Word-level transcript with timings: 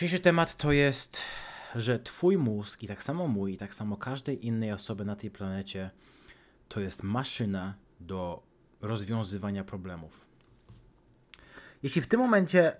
Dzisiejszy 0.00 0.20
temat 0.20 0.56
to 0.56 0.72
jest, 0.72 1.22
że 1.74 1.98
Twój 1.98 2.38
mózg, 2.38 2.82
i 2.82 2.86
tak 2.86 3.02
samo 3.02 3.28
mój, 3.28 3.52
i 3.52 3.56
tak 3.56 3.74
samo 3.74 3.96
każdej 3.96 4.46
innej 4.46 4.72
osoby 4.72 5.04
na 5.04 5.16
tej 5.16 5.30
planecie, 5.30 5.90
to 6.68 6.80
jest 6.80 7.02
maszyna 7.02 7.74
do 8.00 8.42
rozwiązywania 8.80 9.64
problemów. 9.64 10.26
Jeśli 11.82 12.02
w 12.02 12.06
tym 12.06 12.20
momencie 12.20 12.76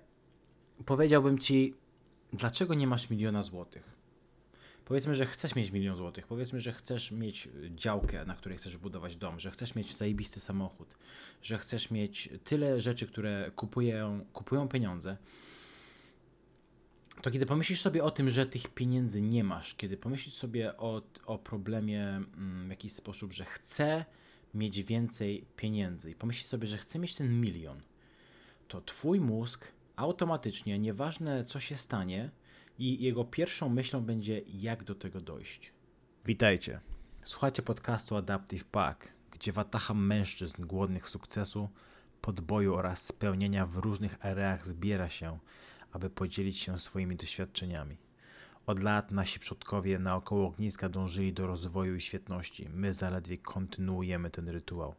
powiedziałbym 0.87 1.39
Ci, 1.39 1.75
dlaczego 2.33 2.75
nie 2.75 2.87
masz 2.87 3.11
miliona 3.11 3.43
złotych? 3.43 3.91
Powiedzmy, 4.85 5.15
że 5.15 5.27
chcesz 5.27 5.55
mieć 5.55 5.71
milion 5.71 5.97
złotych, 5.97 6.27
powiedzmy, 6.27 6.61
że 6.61 6.73
chcesz 6.73 7.11
mieć 7.11 7.49
działkę, 7.71 8.25
na 8.25 8.35
której 8.35 8.59
chcesz 8.59 8.77
budować 8.77 9.17
dom, 9.17 9.41
że 9.41 9.51
chcesz 9.51 9.75
mieć 9.75 9.97
zajebisty 9.97 10.41
samochód, 10.41 10.97
że 11.43 11.59
chcesz 11.59 11.91
mieć 11.91 12.29
tyle 12.45 12.81
rzeczy, 12.81 13.07
które 13.07 13.51
kupują, 13.57 14.25
kupują 14.33 14.69
pieniądze, 14.69 15.17
to 17.23 17.31
kiedy 17.31 17.47
pomyślisz 17.47 17.81
sobie 17.81 18.05
o 18.05 18.11
tym, 18.11 18.31
że 18.31 18.47
tych 18.47 18.69
pieniędzy 18.69 19.23
nie 19.23 19.45
masz, 19.45 19.75
kiedy 19.75 19.97
pomyślisz 19.97 20.35
sobie 20.35 20.77
o, 20.77 21.03
o 21.27 21.39
problemie 21.39 22.07
mm, 22.07 22.67
w 22.67 22.71
jakiś 22.71 22.93
sposób, 22.93 23.33
że 23.33 23.45
chcę 23.45 24.05
mieć 24.55 24.83
więcej 24.83 25.47
pieniędzy 25.57 26.11
i 26.11 26.15
pomyślisz 26.15 26.47
sobie, 26.47 26.67
że 26.67 26.79
chcę 26.79 26.99
mieć 26.99 27.15
ten 27.15 27.41
milion, 27.41 27.83
to 28.69 28.81
twój 28.81 29.21
mózg 29.21 29.73
automatycznie, 29.97 30.79
nieważne 30.79 31.45
co 31.45 31.61
się 31.61 31.77
stanie, 31.77 32.31
i 32.79 33.03
jego 33.03 33.25
pierwszą 33.25 33.69
myślą 33.69 34.01
będzie, 34.01 34.41
jak 34.47 34.85
do 34.85 34.95
tego 34.95 35.21
dojść. 35.21 35.73
Witajcie. 36.27 36.81
Słuchajcie 37.25 37.63
podcastu 37.63 38.17
Adaptive 38.17 38.65
Pack, 38.65 39.09
gdzie 39.31 39.53
watacha 39.53 39.95
mężczyzn 39.95 40.67
głodnych 40.67 41.09
sukcesu, 41.09 41.69
podboju 42.21 42.75
oraz 42.75 43.07
spełnienia 43.07 43.67
w 43.67 43.77
różnych 43.77 44.25
areach 44.27 44.67
zbiera 44.67 45.09
się, 45.09 45.39
aby 45.93 46.11
podzielić 46.11 46.59
się 46.59 46.79
swoimi 46.79 47.17
doświadczeniami. 47.17 47.97
Od 48.67 48.83
lat 48.83 49.11
nasi 49.11 49.41
przodkowie 49.41 49.99
naokoło 49.99 50.47
ogniska 50.47 50.89
dążyli 50.89 51.33
do 51.33 51.47
rozwoju 51.47 51.97
i 51.97 52.01
świetności. 52.01 52.69
My 52.75 52.93
zaledwie 52.93 53.39
kontynuujemy 53.39 54.31
ten 54.31 54.49
rytuał. 54.49 54.95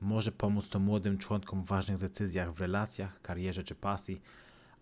Może 0.00 0.32
pomóc 0.32 0.68
to 0.68 0.78
młodym 0.78 1.18
członkom 1.18 1.62
w 1.62 1.66
ważnych 1.66 1.98
decyzjach 1.98 2.52
w 2.52 2.60
relacjach, 2.60 3.22
karierze 3.22 3.64
czy 3.64 3.74
pasji, 3.74 4.22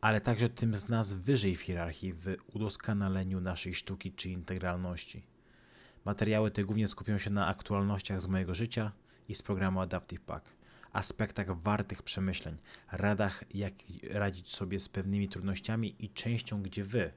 ale 0.01 0.21
także 0.21 0.49
tym 0.49 0.75
z 0.75 0.89
nas 0.89 1.15
wyżej 1.15 1.57
w 1.57 1.61
hierarchii 1.61 2.13
w 2.13 2.37
udoskonaleniu 2.55 3.41
naszej 3.41 3.75
sztuki 3.75 4.13
czy 4.13 4.31
integralności. 4.31 5.23
Materiały 6.05 6.51
te 6.51 6.65
głównie 6.65 6.89
skupią 6.89 7.19
się 7.19 7.31
na 7.31 7.47
aktualnościach 7.47 8.21
z 8.21 8.27
mojego 8.27 8.55
życia 8.55 8.93
i 9.29 9.35
z 9.35 9.43
programu 9.43 9.81
Adaptive 9.81 10.21
Pack, 10.21 10.53
aspektach 10.93 11.61
wartych 11.61 12.03
przemyśleń, 12.03 12.57
radach 12.93 13.45
jak 13.55 13.75
radzić 14.11 14.55
sobie 14.55 14.79
z 14.79 14.89
pewnymi 14.89 15.29
trudnościami 15.29 15.95
i 15.99 16.11
częścią, 16.11 16.63
gdzie 16.63 16.85
wy, 16.85 17.13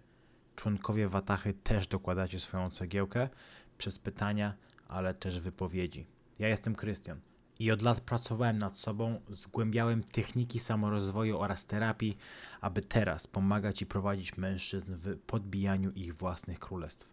członkowie 0.55 1.09
Watachy, 1.09 1.53
też 1.53 1.87
dokładacie 1.87 2.39
swoją 2.39 2.69
cegiełkę 2.69 3.29
przez 3.77 3.99
pytania, 3.99 4.53
ale 4.87 5.13
też 5.13 5.39
wypowiedzi. 5.39 6.07
Ja 6.39 6.47
jestem 6.47 6.75
Krystian 6.75 7.19
i 7.59 7.71
od 7.71 7.81
lat 7.81 8.01
pracowałem 8.01 8.57
nad 8.57 8.77
sobą, 8.77 9.21
zgłębiałem 9.29 10.03
techniki 10.03 10.59
samorozwoju 10.59 11.39
oraz 11.39 11.65
terapii, 11.65 12.17
aby 12.61 12.81
teraz 12.81 13.27
pomagać 13.27 13.81
i 13.81 13.85
prowadzić 13.85 14.37
mężczyzn 14.37 14.93
w 14.95 15.17
podbijaniu 15.17 15.91
ich 15.91 16.15
własnych 16.15 16.59
królestw. 16.59 17.09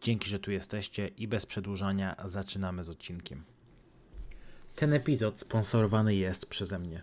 Dzięki, 0.00 0.30
że 0.30 0.38
tu 0.38 0.50
jesteście 0.50 1.08
i 1.08 1.28
bez 1.28 1.46
przedłużania 1.46 2.16
zaczynamy 2.24 2.84
z 2.84 2.88
odcinkiem. 2.88 3.44
Ten 4.76 4.92
epizod 4.92 5.38
sponsorowany 5.38 6.14
jest 6.14 6.46
przeze 6.46 6.78
mnie. 6.78 7.02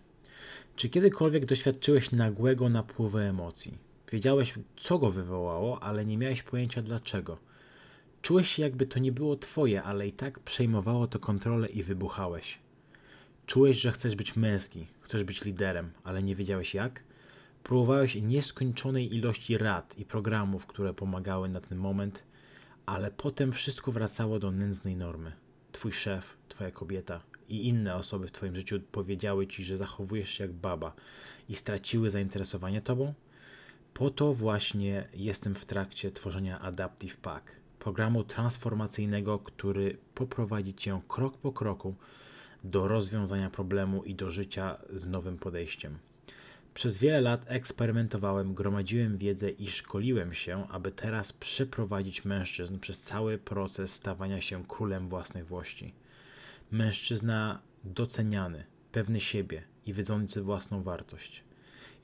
Czy 0.75 0.89
kiedykolwiek 0.89 1.45
doświadczyłeś 1.45 2.11
nagłego 2.11 2.70
napływu 2.70 3.17
emocji? 3.17 3.78
Wiedziałeś, 4.11 4.53
co 4.78 5.00
go 5.00 5.11
wywołało, 5.11 5.84
ale 5.84 6.06
nie 6.06 6.17
miałeś 6.17 6.44
pojęcia 6.44 6.81
dlaczego. 6.81 7.38
Czułeś 8.22 8.50
się, 8.50 8.64
jakby 8.64 8.86
to 8.86 9.00
nie 9.00 9.11
było 9.11 9.36
twoje, 9.36 9.84
ale 9.84 10.08
i 10.08 10.11
tak 10.11 10.39
przejmowało 10.39 11.08
to 11.08 11.20
kontrolę 11.20 11.67
i 11.67 11.84
wybuchałeś. 11.84 12.60
Czułeś, 13.45 13.77
że 13.77 13.92
chcesz 13.92 14.15
być 14.15 14.36
męski, 14.36 14.88
chcesz 15.02 15.23
być 15.23 15.45
liderem, 15.45 15.92
ale 16.04 16.23
nie 16.23 16.36
wiedziałeś 16.36 16.73
jak? 16.73 17.04
Próbowałeś 17.64 18.15
nieskończonej 18.15 19.15
ilości 19.15 19.58
rad 19.58 19.98
i 19.98 20.05
programów, 20.05 20.65
które 20.65 20.94
pomagały 20.94 21.49
na 21.49 21.61
ten 21.61 21.77
moment, 21.77 22.23
ale 22.86 23.11
potem 23.11 23.52
wszystko 23.52 23.92
wracało 23.92 24.39
do 24.39 24.52
nędznej 24.52 24.95
normy. 24.95 25.32
Twój 25.71 25.92
szef, 25.92 26.38
twoja 26.48 26.71
kobieta 26.71 27.21
i 27.49 27.67
inne 27.67 27.95
osoby 27.95 28.27
w 28.27 28.32
twoim 28.32 28.55
życiu 28.55 28.80
powiedziały 28.92 29.48
ci, 29.48 29.64
że 29.64 29.77
zachowujesz 29.77 30.30
się 30.30 30.43
jak 30.43 30.54
baba 30.54 30.93
i 31.49 31.55
straciły 31.55 32.10
zainteresowanie 32.10 32.82
tobą? 32.82 33.14
Po 33.93 34.10
to 34.10 34.33
właśnie 34.33 35.08
jestem 35.14 35.55
w 35.55 35.65
trakcie 35.65 36.11
tworzenia 36.11 36.59
Adaptive 36.59 37.17
Pack, 37.17 37.52
programu 37.80 38.23
transformacyjnego, 38.23 39.39
który 39.39 39.98
poprowadzi 40.15 40.73
cię 40.73 41.02
krok 41.08 41.38
po 41.38 41.52
kroku 41.52 41.95
do 42.64 42.88
rozwiązania 42.88 43.49
problemu 43.49 44.04
i 44.04 44.15
do 44.15 44.32
życia 44.32 44.77
z 44.93 45.08
nowym 45.08 45.38
podejściem. 45.38 45.98
Przez 46.73 46.98
wiele 46.98 47.21
lat 47.21 47.42
eksperymentowałem, 47.48 48.54
gromadziłem 48.54 49.17
wiedzę 49.17 49.49
i 49.49 49.67
szkoliłem 49.67 50.33
się, 50.33 50.67
aby 50.67 50.92
teraz 50.92 51.33
przeprowadzić 51.33 52.26
mężczyzn 52.26 52.80
przez 52.80 53.02
cały 53.02 53.38
proces 53.38 53.93
stawania 53.93 54.42
się 54.42 54.64
królem 54.65 55.08
własnych 55.08 55.48
włości. 55.48 55.93
Mężczyzna 56.72 57.62
doceniany, 57.84 58.64
pewny 58.92 59.20
siebie 59.20 59.64
i 59.86 59.94
wiedzący 59.94 60.42
własną 60.42 60.84
wartość. 60.84 61.44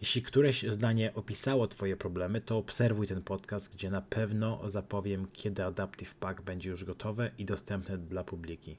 Jeśli 0.01 0.21
któreś 0.21 0.63
zdanie 0.63 1.13
opisało 1.13 1.67
Twoje 1.67 1.97
problemy, 1.97 2.41
to 2.41 2.57
obserwuj 2.57 3.07
ten 3.07 3.21
podcast, 3.21 3.73
gdzie 3.73 3.89
na 3.89 4.01
pewno 4.01 4.69
zapowiem, 4.69 5.27
kiedy 5.33 5.63
Adaptive 5.63 6.15
Pack 6.15 6.41
będzie 6.41 6.69
już 6.69 6.83
gotowe 6.83 7.31
i 7.37 7.45
dostępne 7.45 7.97
dla 7.97 8.23
publiki. 8.23 8.77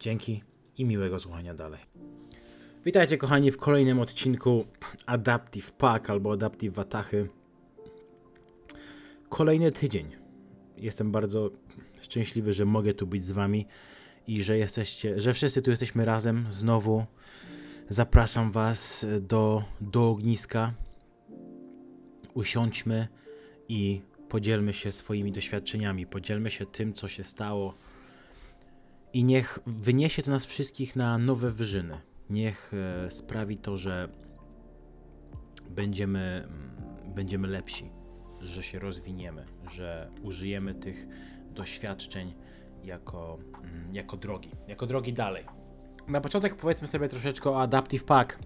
Dzięki 0.00 0.42
i 0.78 0.84
miłego 0.84 1.20
słuchania 1.20 1.54
dalej. 1.54 1.80
Witajcie 2.84 3.18
kochani 3.18 3.50
w 3.50 3.56
kolejnym 3.56 4.00
odcinku 4.00 4.66
Adaptive 5.06 5.72
Pack 5.72 6.10
albo 6.10 6.32
Adaptive 6.32 6.74
Watachy. 6.74 7.28
Kolejny 9.28 9.72
tydzień. 9.72 10.16
Jestem 10.76 11.12
bardzo 11.12 11.50
szczęśliwy, 12.00 12.52
że 12.52 12.64
mogę 12.64 12.94
tu 12.94 13.06
być 13.06 13.22
z 13.22 13.32
wami 13.32 13.66
i 14.26 14.42
że 14.42 14.58
jesteście, 14.58 15.20
że 15.20 15.34
wszyscy 15.34 15.62
tu 15.62 15.70
jesteśmy 15.70 16.04
razem 16.04 16.46
znowu. 16.48 17.04
Zapraszam 17.88 18.52
was 18.52 19.06
do, 19.20 19.64
do 19.80 20.10
ogniska. 20.10 20.72
Usiądźmy 22.34 23.08
i 23.68 24.00
podzielmy 24.28 24.72
się 24.72 24.92
swoimi 24.92 25.32
doświadczeniami, 25.32 26.06
podzielmy 26.06 26.50
się 26.50 26.66
tym, 26.66 26.92
co 26.92 27.08
się 27.08 27.24
stało 27.24 27.74
i 29.12 29.24
niech 29.24 29.58
wyniesie 29.66 30.22
to 30.22 30.30
nas 30.30 30.46
wszystkich 30.46 30.96
na 30.96 31.18
nowe 31.18 31.50
wyżyny. 31.50 32.00
Niech 32.30 32.72
e, 32.74 33.10
sprawi 33.10 33.56
to, 33.56 33.76
że 33.76 34.08
będziemy, 35.70 36.48
mm, 36.48 37.14
będziemy 37.14 37.48
lepsi, 37.48 37.90
że 38.40 38.62
się 38.62 38.78
rozwiniemy, 38.78 39.46
że 39.70 40.10
użyjemy 40.22 40.74
tych 40.74 41.06
doświadczeń 41.50 42.34
jako, 42.86 43.38
mm, 43.64 43.94
jako 43.94 44.16
drogi, 44.16 44.50
jako 44.68 44.86
drogi 44.86 45.12
dalej. 45.12 45.44
Na 46.08 46.20
początek 46.20 46.56
powiedzmy 46.56 46.88
sobie 46.88 47.08
troszeczkę 47.08 47.50
o 47.50 47.62
Adaptive 47.62 48.04
Pack. 48.04 48.38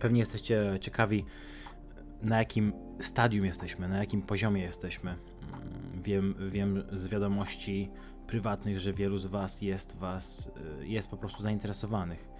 Pewnie 0.00 0.20
jesteście 0.20 0.78
ciekawi, 0.80 1.24
na 2.22 2.38
jakim 2.38 2.72
stadium 3.00 3.46
jesteśmy, 3.46 3.88
na 3.88 3.98
jakim 3.98 4.22
poziomie 4.22 4.62
jesteśmy. 4.62 5.10
Mm, 5.10 6.02
wiem, 6.02 6.34
wiem 6.48 6.84
z 6.92 7.08
wiadomości 7.08 7.90
prywatnych, 8.26 8.80
że 8.80 8.92
wielu 8.92 9.18
z 9.18 9.26
Was 9.26 9.62
jest, 9.62 9.96
was, 9.96 10.50
y, 10.82 10.86
jest 10.86 11.08
po 11.08 11.16
prostu 11.16 11.42
zainteresowanych 11.42 12.34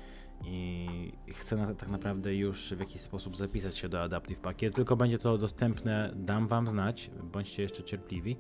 i 0.44 1.12
chcę 1.32 1.56
na, 1.56 1.74
tak 1.74 1.88
naprawdę 1.88 2.34
już 2.34 2.74
w 2.74 2.80
jakiś 2.80 3.00
sposób 3.00 3.36
zapisać 3.36 3.76
się 3.76 3.88
do 3.88 4.02
Adaptive 4.02 4.40
Pakiet. 4.40 4.74
Tylko 4.74 4.96
będzie 4.96 5.18
to 5.18 5.38
dostępne, 5.38 6.12
dam 6.16 6.46
Wam 6.46 6.68
znać, 6.68 7.10
bądźcie 7.22 7.62
jeszcze 7.62 7.82
cierpliwi. 7.82 8.36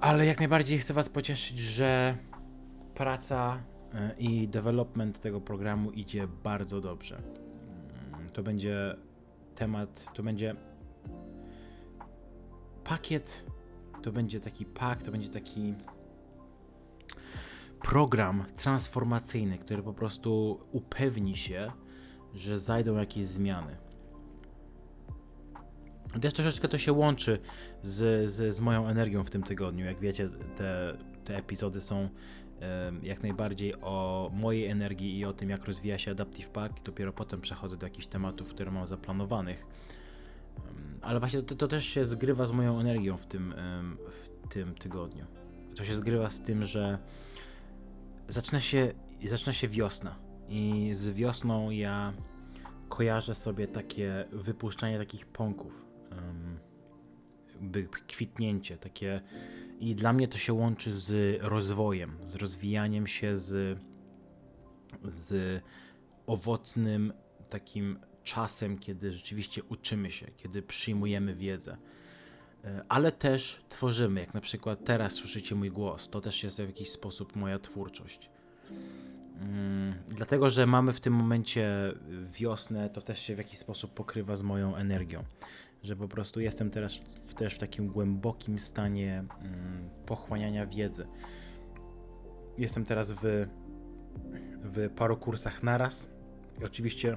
Ale 0.00 0.26
jak 0.26 0.38
najbardziej 0.38 0.78
chcę 0.78 0.94
Was 0.94 1.08
pocieszyć, 1.08 1.58
że 1.58 2.16
praca 2.94 3.62
y, 3.94 4.18
i 4.18 4.48
development 4.48 5.20
tego 5.20 5.40
programu 5.40 5.90
idzie 5.90 6.28
bardzo 6.44 6.80
dobrze. 6.80 7.22
Mm, 8.12 8.30
to 8.30 8.42
będzie 8.42 8.96
temat, 9.54 10.14
to 10.14 10.22
będzie 10.22 10.56
pakiet 12.84 13.44
to 14.02 14.12
będzie 14.12 14.40
taki 14.40 14.66
pak, 14.66 15.02
to 15.02 15.10
będzie 15.10 15.28
taki 15.28 15.74
program 17.82 18.44
transformacyjny, 18.56 19.58
który 19.58 19.82
po 19.82 19.92
prostu 19.92 20.60
upewni 20.72 21.36
się, 21.36 21.72
że 22.34 22.58
zajdą 22.58 22.96
jakieś 22.96 23.26
zmiany. 23.26 23.76
Też 26.20 26.32
troszeczkę 26.32 26.68
to 26.68 26.78
się 26.78 26.92
łączy 26.92 27.38
z, 27.82 28.30
z, 28.30 28.54
z 28.54 28.60
moją 28.60 28.88
energią 28.88 29.24
w 29.24 29.30
tym 29.30 29.42
tygodniu. 29.42 29.84
Jak 29.84 30.00
wiecie, 30.00 30.28
te, 30.56 30.96
te 31.24 31.36
epizody 31.36 31.80
są 31.80 32.08
jak 33.02 33.22
najbardziej 33.22 33.74
o 33.80 34.30
mojej 34.34 34.66
energii 34.66 35.18
i 35.18 35.24
o 35.24 35.32
tym, 35.32 35.50
jak 35.50 35.64
rozwija 35.64 35.98
się 35.98 36.10
Adaptive 36.10 36.48
Pack. 36.48 36.82
Dopiero 36.84 37.12
potem 37.12 37.40
przechodzę 37.40 37.76
do 37.76 37.86
jakichś 37.86 38.06
tematów, 38.06 38.54
które 38.54 38.70
mam 38.70 38.86
zaplanowanych 38.86 39.66
ale 41.02 41.20
właśnie 41.20 41.42
to, 41.42 41.54
to, 41.54 41.68
też 41.68 41.84
się 41.84 42.04
zgrywa 42.04 42.46
z 42.46 42.52
moją 42.52 42.80
energią 42.80 43.16
w 43.16 43.26
tym, 43.26 43.54
w 44.10 44.28
tym 44.48 44.74
tygodniu. 44.74 45.24
To 45.76 45.84
się 45.84 45.96
zgrywa 45.96 46.30
z 46.30 46.40
tym, 46.40 46.64
że 46.64 46.98
zaczyna 48.28 48.60
się, 48.60 48.94
zaczyna 49.24 49.52
się 49.52 49.68
wiosna. 49.68 50.16
I 50.48 50.90
z 50.92 51.10
wiosną 51.10 51.70
ja 51.70 52.12
kojarzę 52.88 53.34
sobie 53.34 53.68
takie 53.68 54.24
wypuszczanie 54.32 54.98
takich 54.98 55.26
pąków. 55.26 55.87
By 57.60 57.88
kwitnięcie, 58.06 58.76
takie. 58.76 59.20
I 59.80 59.94
dla 59.94 60.12
mnie 60.12 60.28
to 60.28 60.38
się 60.38 60.52
łączy 60.52 60.94
z 60.94 61.38
rozwojem, 61.42 62.18
z 62.22 62.34
rozwijaniem 62.34 63.06
się, 63.06 63.36
z, 63.36 63.78
z 65.02 65.62
owocnym 66.26 67.12
takim 67.48 67.98
czasem, 68.24 68.78
kiedy 68.78 69.12
rzeczywiście 69.12 69.62
uczymy 69.62 70.10
się, 70.10 70.26
kiedy 70.36 70.62
przyjmujemy 70.62 71.34
wiedzę. 71.34 71.76
E, 72.64 72.84
ale 72.88 73.12
też 73.12 73.64
tworzymy, 73.68 74.20
jak 74.20 74.34
na 74.34 74.40
przykład 74.40 74.84
teraz 74.84 75.12
słyszycie 75.12 75.54
mój 75.54 75.70
głos, 75.70 76.08
to 76.08 76.20
też 76.20 76.44
jest 76.44 76.62
w 76.62 76.66
jakiś 76.66 76.90
sposób 76.90 77.36
moja 77.36 77.58
twórczość. 77.58 78.30
Mm, 79.40 79.94
dlatego, 80.08 80.50
że 80.50 80.66
mamy 80.66 80.92
w 80.92 81.00
tym 81.00 81.12
momencie 81.12 81.94
wiosnę, 82.26 82.90
to 82.90 83.02
też 83.02 83.20
się 83.20 83.34
w 83.34 83.38
jakiś 83.38 83.58
sposób 83.58 83.94
pokrywa 83.94 84.36
z 84.36 84.42
moją 84.42 84.76
energią. 84.76 85.24
Że 85.82 85.96
po 85.96 86.08
prostu 86.08 86.40
jestem 86.40 86.70
teraz 86.70 86.94
w, 87.26 87.34
też 87.34 87.54
w 87.54 87.58
takim 87.58 87.88
głębokim 87.88 88.58
stanie 88.58 89.24
mm, 89.40 89.90
pochłaniania 90.06 90.66
wiedzy. 90.66 91.06
Jestem 92.58 92.84
teraz 92.84 93.12
w, 93.12 93.46
w 94.64 94.90
paru 94.96 95.16
kursach 95.16 95.62
naraz. 95.62 96.08
I 96.60 96.64
oczywiście 96.64 97.16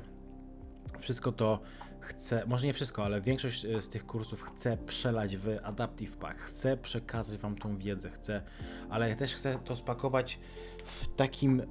wszystko 0.99 1.31
to 1.31 1.59
chcę, 1.99 2.43
może 2.47 2.67
nie 2.67 2.73
wszystko, 2.73 3.05
ale 3.05 3.21
większość 3.21 3.65
e, 3.65 3.81
z 3.81 3.89
tych 3.89 4.05
kursów 4.05 4.41
chcę 4.41 4.77
przelać 4.77 5.37
w 5.37 5.57
Adaptive 5.63 6.17
Pack. 6.17 6.39
Chcę 6.39 6.77
przekazać 6.77 7.37
Wam 7.37 7.55
tą 7.55 7.77
wiedzę, 7.77 8.09
chcę, 8.09 8.41
ale 8.89 9.09
ja 9.09 9.15
też 9.15 9.35
chcę 9.35 9.59
to 9.65 9.75
spakować 9.75 10.39
w 10.85 11.15
takim, 11.15 11.61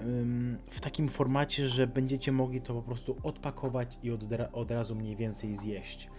w 0.71 0.81
takim 0.81 1.09
formacie, 1.09 1.69
że 1.69 1.87
będziecie 1.87 2.33
mogli 2.33 2.61
to 2.61 2.75
po 2.75 2.83
prostu 2.83 3.17
odpakować 3.23 3.99
i 4.03 4.11
od, 4.11 4.21
od 4.53 4.71
razu 4.71 4.95
mniej 4.95 5.17
więcej 5.17 5.55
zjeść. 5.55 6.11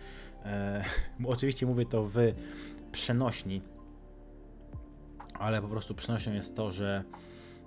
E, 0.46 0.84
oczywiście 1.26 1.66
mówię 1.66 1.86
to 1.86 2.04
w 2.04 2.16
przenośni, 2.92 3.62
ale 5.34 5.62
po 5.62 5.68
prostu 5.68 5.96
przenośnią 5.96 6.34
jest 6.34 6.56
to, 6.56 6.72
że 6.72 7.04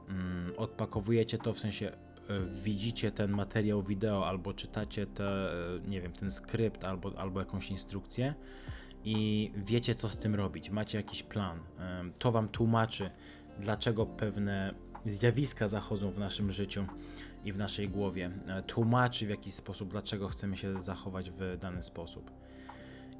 mm, 0.08 0.52
odpakowujecie 0.56 1.38
to 1.38 1.52
w 1.52 1.58
sensie 1.58 1.92
widzicie 2.62 3.10
ten 3.10 3.30
materiał 3.30 3.82
wideo 3.82 4.26
albo 4.28 4.54
czytacie 4.54 5.06
te, 5.06 5.50
nie 5.86 6.00
wiem, 6.00 6.12
ten 6.12 6.30
skrypt 6.30 6.84
albo, 6.84 7.18
albo 7.18 7.40
jakąś 7.40 7.70
instrukcję 7.70 8.34
i 9.04 9.50
wiecie, 9.56 9.94
co 9.94 10.08
z 10.08 10.18
tym 10.18 10.34
robić, 10.34 10.70
macie 10.70 10.98
jakiś 10.98 11.22
plan. 11.22 11.60
To 12.18 12.32
wam 12.32 12.48
tłumaczy, 12.48 13.10
dlaczego 13.58 14.06
pewne 14.06 14.74
zjawiska 15.06 15.68
zachodzą 15.68 16.10
w 16.10 16.18
naszym 16.18 16.52
życiu 16.52 16.86
i 17.44 17.52
w 17.52 17.56
naszej 17.56 17.88
głowie. 17.88 18.30
E, 18.46 18.62
tłumaczy 18.62 19.26
w 19.26 19.30
jakiś 19.30 19.54
sposób, 19.54 19.90
dlaczego 19.90 20.28
chcemy 20.28 20.56
się 20.56 20.82
zachować 20.82 21.30
w 21.30 21.56
dany 21.60 21.82
sposób. 21.82 22.30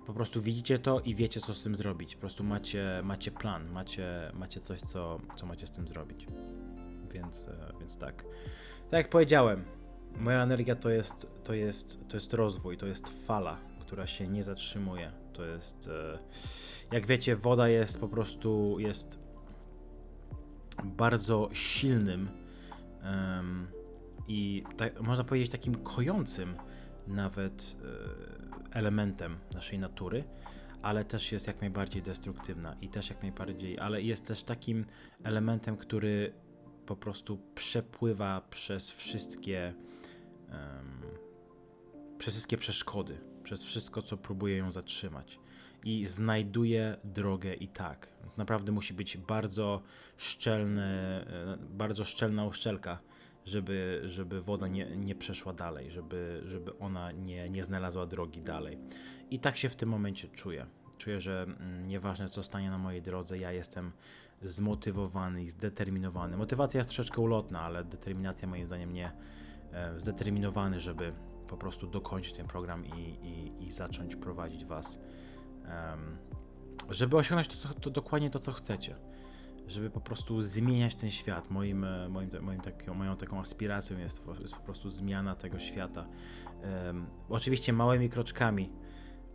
Po 0.07 0.15
prostu 0.15 0.43
widzicie 0.43 0.79
to 0.79 1.01
i 1.01 1.15
wiecie, 1.15 1.41
co 1.41 1.55
z 1.55 1.65
tym 1.65 1.77
zrobić. 1.77 2.15
Po 2.15 2.21
prostu 2.21 2.45
macie, 2.45 3.01
macie 3.05 3.31
plan, 3.31 3.71
macie, 3.71 4.31
macie 4.35 4.61
coś, 4.61 4.81
co, 4.81 5.21
co 5.37 5.47
macie 5.47 5.67
z 5.67 5.71
tym 5.71 5.89
zrobić. 5.89 6.27
Więc, 7.13 7.49
e, 7.49 7.73
więc 7.79 7.97
tak. 7.97 8.25
Tak 8.91 8.93
jak 8.93 9.09
powiedziałem, 9.09 9.65
moja 10.17 10.43
energia 10.43 10.77
to 10.77 10.91
jest, 10.91 11.27
to 11.45 11.55
jest, 11.55 12.09
to 12.09 12.17
jest 12.17 12.35
rozwój, 12.35 12.77
to 12.77 12.87
jest 12.87 13.27
fala, 13.27 13.59
która 13.81 14.07
się 14.07 14.29
nie 14.29 14.43
zatrzymuje. 14.43 15.13
To 15.33 15.45
jest, 15.45 15.89
e, 15.89 16.19
jak 16.93 17.07
wiecie, 17.07 17.37
woda 17.37 17.69
jest 17.69 18.01
po 18.01 18.09
prostu, 18.09 18.79
jest 18.79 19.19
bardzo 20.85 21.49
silnym 21.53 22.29
um, 23.05 23.67
i 24.29 24.65
tak, 24.77 25.01
można 25.01 25.25
powiedzieć 25.25 25.51
takim 25.51 25.75
kojącym 25.75 26.57
nawet 27.07 27.77
e, 28.73 28.77
elementem 28.77 29.37
naszej 29.55 29.79
natury, 29.79 30.25
ale 30.83 31.05
też 31.05 31.33
jest 31.33 31.47
jak 31.47 31.61
najbardziej 31.61 32.03
destruktywna 32.03 32.77
i 32.81 32.89
też 32.89 33.11
jak 33.11 33.23
najbardziej, 33.23 33.79
ale 33.79 34.03
jest 34.03 34.27
też 34.27 34.43
takim 34.43 34.85
elementem, 35.23 35.77
który 35.77 36.33
po 36.87 36.97
prostu 36.97 37.39
przepływa 37.55 38.41
przez 38.51 38.91
wszystkie 38.91 39.75
um, 40.49 41.01
przez 42.19 42.35
wszystkie 42.35 42.59
przeszkody, 42.59 43.21
przez 43.43 43.65
wszystko, 43.65 44.03
co 44.03 44.17
próbuje 44.17 44.57
ją 44.57 44.71
zatrzymać 44.71 45.39
i 45.85 46.07
znajduje 46.07 46.97
drogę 47.05 47.55
i 47.55 47.69
tak. 47.69 48.09
Naprawdę 48.37 48.73
musi 48.73 48.95
być 48.95 49.17
bardzo 49.17 49.83
szczelny, 50.17 50.83
e, 50.83 51.59
bardzo 51.71 52.05
szczelna 52.05 52.45
uszczelka, 52.45 52.99
żeby, 53.45 54.03
żeby 54.05 54.43
woda 54.43 54.69
nie, 54.69 54.97
nie 54.97 55.15
przeszła 55.15 55.53
dalej, 55.53 55.91
żeby, 55.91 56.43
żeby 56.47 56.79
ona 56.79 57.13
nie, 57.13 57.51
nie 57.51 57.65
znalazła 57.65 58.07
drogi 58.07 58.43
dalej. 58.43 58.79
I 59.31 59.39
tak 59.39 59.57
się 59.57 59.69
w 59.69 59.77
tym 59.77 59.89
momencie 59.89 60.29
czuję. 60.29 60.67
Czuję, 60.99 61.21
że 61.21 61.43
mm, 61.43 61.89
nieważne 61.89 62.29
co 62.29 62.43
stanie 62.43 62.71
na 62.71 62.79
mojej 62.79 63.03
drodze, 63.03 63.39
ja 63.39 63.53
jestem 63.53 63.93
zmotywowany 64.43 65.43
i 65.43 65.49
zdeterminowany. 65.49 66.37
Motywacja 66.37 66.79
jest 66.79 66.91
troszeczkę 66.91 67.21
ulotna, 67.21 67.61
ale 67.61 67.85
determinacja 67.85 68.49
moim 68.49 68.65
zdaniem 68.65 68.93
nie. 68.93 69.13
E, 69.73 70.01
zdeterminowany, 70.01 70.81
żeby 70.81 71.13
po 71.49 71.57
prostu 71.57 71.87
dokończyć 71.87 72.33
ten 72.33 72.47
program 72.47 72.87
i, 72.87 73.01
i, 73.01 73.65
i 73.65 73.71
zacząć 73.71 74.17
prowadzić 74.17 74.65
Was, 74.65 74.99
żeby 76.91 77.17
osiągnąć 77.17 77.49
to, 77.49 77.57
co, 77.57 77.75
to, 77.75 77.91
dokładnie 77.91 78.31
to, 78.31 78.39
co 78.39 78.53
chcecie. 78.53 78.97
Żeby 79.67 79.91
po 79.91 80.01
prostu 80.01 80.43
zmieniać 80.43 80.95
ten 80.95 81.11
świat. 81.11 81.51
Moim, 81.51 81.85
e, 81.85 82.09
moim, 82.09 82.31
moim 82.43 82.61
taką, 82.61 82.95
moją 82.95 83.17
taką 83.17 83.41
aspiracją 83.41 83.99
jest, 83.99 84.23
jest 84.41 84.55
po 84.55 84.63
prostu 84.63 84.91
zmiana 84.91 85.35
tego 85.35 85.59
świata. 85.59 86.07
Um, 86.87 87.07
oczywiście 87.29 87.73
małymi 87.73 88.09
kroczkami, 88.09 88.71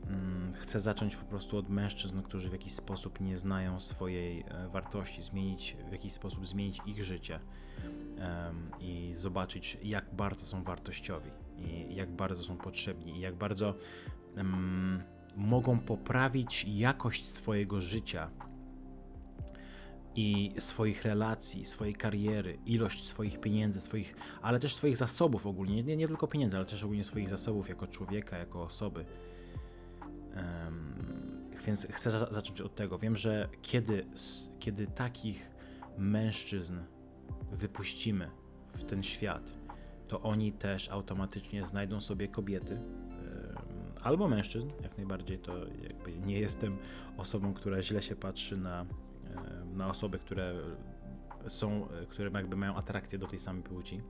Mm, 0.08 0.54
chcę 0.54 0.80
zacząć 0.80 1.16
po 1.16 1.26
prostu 1.26 1.58
od 1.58 1.70
mężczyzn, 1.70 2.22
którzy 2.22 2.50
w 2.50 2.52
jakiś 2.52 2.74
sposób 2.74 3.20
nie 3.20 3.38
znają 3.38 3.80
swojej 3.80 4.42
e, 4.48 4.70
wartości, 4.70 5.22
zmienić, 5.22 5.78
w 5.90 5.92
jakiś 5.92 6.14
sposób 6.14 6.48
zmienić 6.48 6.80
ich 6.86 7.04
życie 7.04 7.40
um, 7.84 8.72
i 8.80 9.12
zobaczyć, 9.14 9.78
jak 9.84 10.16
bardzo 10.16 10.46
są 10.46 10.64
wartościowi 10.64 11.32
i 11.58 11.96
jak 11.96 12.12
bardzo 12.12 12.44
są 12.44 12.58
potrzebni 12.58 13.18
i 13.18 13.20
jak 13.20 13.36
bardzo 13.36 13.76
um, 14.38 15.04
mogą 15.36 15.80
poprawić 15.80 16.66
jakość 16.68 17.26
swojego 17.26 17.82
życia 17.82 18.30
i 20.16 20.54
swoich 20.60 21.04
relacji, 21.04 21.66
swojej 21.66 21.96
kariery, 21.96 22.58
ilość 22.66 23.08
swoich 23.08 23.40
pieniędzy, 23.40 23.82
swoich, 23.82 24.16
ale 24.42 24.60
też 24.60 24.76
swoich 24.76 24.98
zasobów 24.98 25.48
ogólnie, 25.48 25.84
nie, 25.84 25.98
nie 25.98 26.08
tylko 26.08 26.28
pieniędzy, 26.28 26.58
ale 26.58 26.66
też 26.66 26.84
ogólnie 26.84 27.04
swoich 27.04 27.30
zasobów 27.30 27.70
jako 27.70 27.88
człowieka, 27.88 28.38
jako 28.38 28.64
osoby. 28.64 29.06
Więc 31.66 31.88
chcę 31.92 32.12
za 32.12 32.34
zacząć 32.34 32.62
od 32.62 32.76
tego. 32.76 33.00
Wiem, 33.00 33.16
że 33.16 33.50
kiedy, 33.62 34.06
kiedy 34.60 34.88
takich 34.88 35.52
mężczyzn 35.98 36.80
wypuścimy 37.52 38.32
w 38.74 38.84
ten 38.84 39.04
świat, 39.04 39.58
to 40.08 40.22
oni 40.22 40.52
też 40.52 40.90
automatycznie 40.90 41.66
znajdą 41.66 42.02
sobie 42.02 42.28
kobiety 42.28 42.82
albo 44.02 44.28
mężczyzn, 44.28 44.68
jak 44.84 44.98
najbardziej. 44.98 45.40
To 45.40 45.58
jakby 45.84 46.20
nie 46.26 46.40
jestem 46.40 46.78
osobą, 47.18 47.54
która 47.54 47.82
źle 47.82 48.02
się 48.02 48.16
patrzy 48.16 48.58
na, 48.58 48.86
na 49.74 49.88
osoby, 49.88 50.20
które 50.20 50.56
są, 51.48 51.88
które 52.10 52.32
jakby 52.34 52.56
mają 52.56 52.76
atrakcję 52.76 53.20
do 53.20 53.28
tej 53.28 53.40
samej 53.40 53.64
płci, 53.64 54.02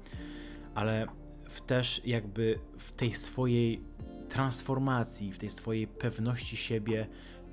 ale 0.76 1.08
w 1.44 1.62
też 1.62 2.02
jakby 2.06 2.60
w 2.78 2.92
tej 2.92 3.14
swojej 3.14 3.84
transformacji, 4.30 5.32
w 5.32 5.38
tej 5.38 5.50
swojej 5.50 5.88
pewności 5.88 6.58
siebie 6.58 7.08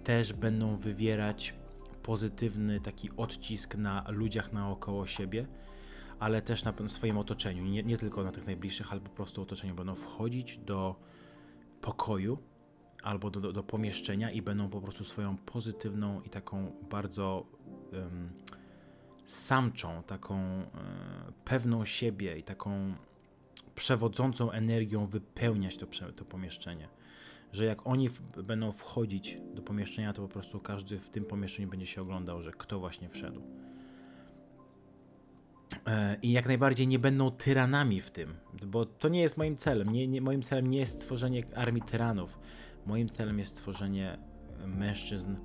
też 0.05 0.33
będą 0.33 0.77
wywierać 0.77 1.55
pozytywny 2.03 2.81
taki 2.81 3.11
odcisk 3.17 3.75
na 3.75 4.05
ludziach 4.09 4.53
naokoło 4.53 5.07
siebie, 5.07 5.47
ale 6.19 6.43
też 6.43 6.65
na 6.65 6.73
swoim 6.87 7.19
otoczeniu. 7.19 7.65
Nie, 7.65 7.83
nie 7.83 7.99
tylko 7.99 8.25
na 8.25 8.33
tych 8.33 8.47
najbliższych, 8.47 8.93
ale 8.93 9.01
po 9.01 9.11
prostu 9.11 9.43
otoczeniu. 9.43 9.75
Będą 9.75 9.95
wchodzić 9.95 10.59
do 10.59 10.97
pokoju 11.81 12.39
albo 13.03 13.31
do, 13.31 13.41
do, 13.41 13.53
do 13.53 13.63
pomieszczenia 13.63 14.31
i 14.31 14.43
będą 14.43 14.69
po 14.69 14.81
prostu 14.81 15.05
swoją 15.05 15.37
pozytywną 15.37 16.23
i 16.23 16.31
taką 16.31 16.73
bardzo 16.91 17.47
samczą, 19.27 20.03
taką 20.03 20.35
um, 20.35 20.67
pewną 21.45 21.85
siebie 21.85 22.39
i 22.39 22.43
taką 22.43 22.95
przewodzącą 23.75 24.51
energią 24.51 25.07
wypełniać 25.07 25.77
to, 25.77 25.87
to 26.17 26.25
pomieszczenie. 26.25 26.89
Że 27.53 27.65
jak 27.65 27.87
oni 27.87 28.11
będą 28.45 28.73
wchodzić 28.73 29.39
do 29.55 29.63
pomieszczenia, 29.63 30.13
to 30.13 30.23
po 30.23 30.29
prostu 30.29 30.61
każdy 30.61 30.99
w 30.99 31.11
tym 31.11 31.25
pomieszczeniu 31.25 31.69
będzie 31.69 31.87
się 31.87 32.03
oglądał, 32.03 32.43
że 32.43 32.53
kto 32.53 32.79
właśnie 32.79 33.09
wszedł. 33.09 33.43
E, 35.87 36.17
I 36.23 36.33
jak 36.33 36.47
najbardziej 36.47 36.89
nie 36.89 36.99
będą 36.99 37.31
tyranami 37.31 38.01
w 38.01 38.11
tym, 38.11 38.35
bo 38.67 38.87
to 38.87 39.09
nie 39.09 39.21
jest 39.21 39.37
moim 39.37 39.57
celem. 39.57 39.93
Nie, 39.93 40.09
nie, 40.09 40.21
moim 40.21 40.43
celem 40.43 40.71
nie 40.71 40.79
jest 40.79 40.93
stworzenie 40.93 41.45
armii 41.55 41.83
tyranów. 41.83 42.39
Moim 42.87 43.09
celem 43.09 43.39
jest 43.39 43.57
stworzenie 43.57 44.19
mężczyzn, 44.67 45.35
e, 45.35 45.39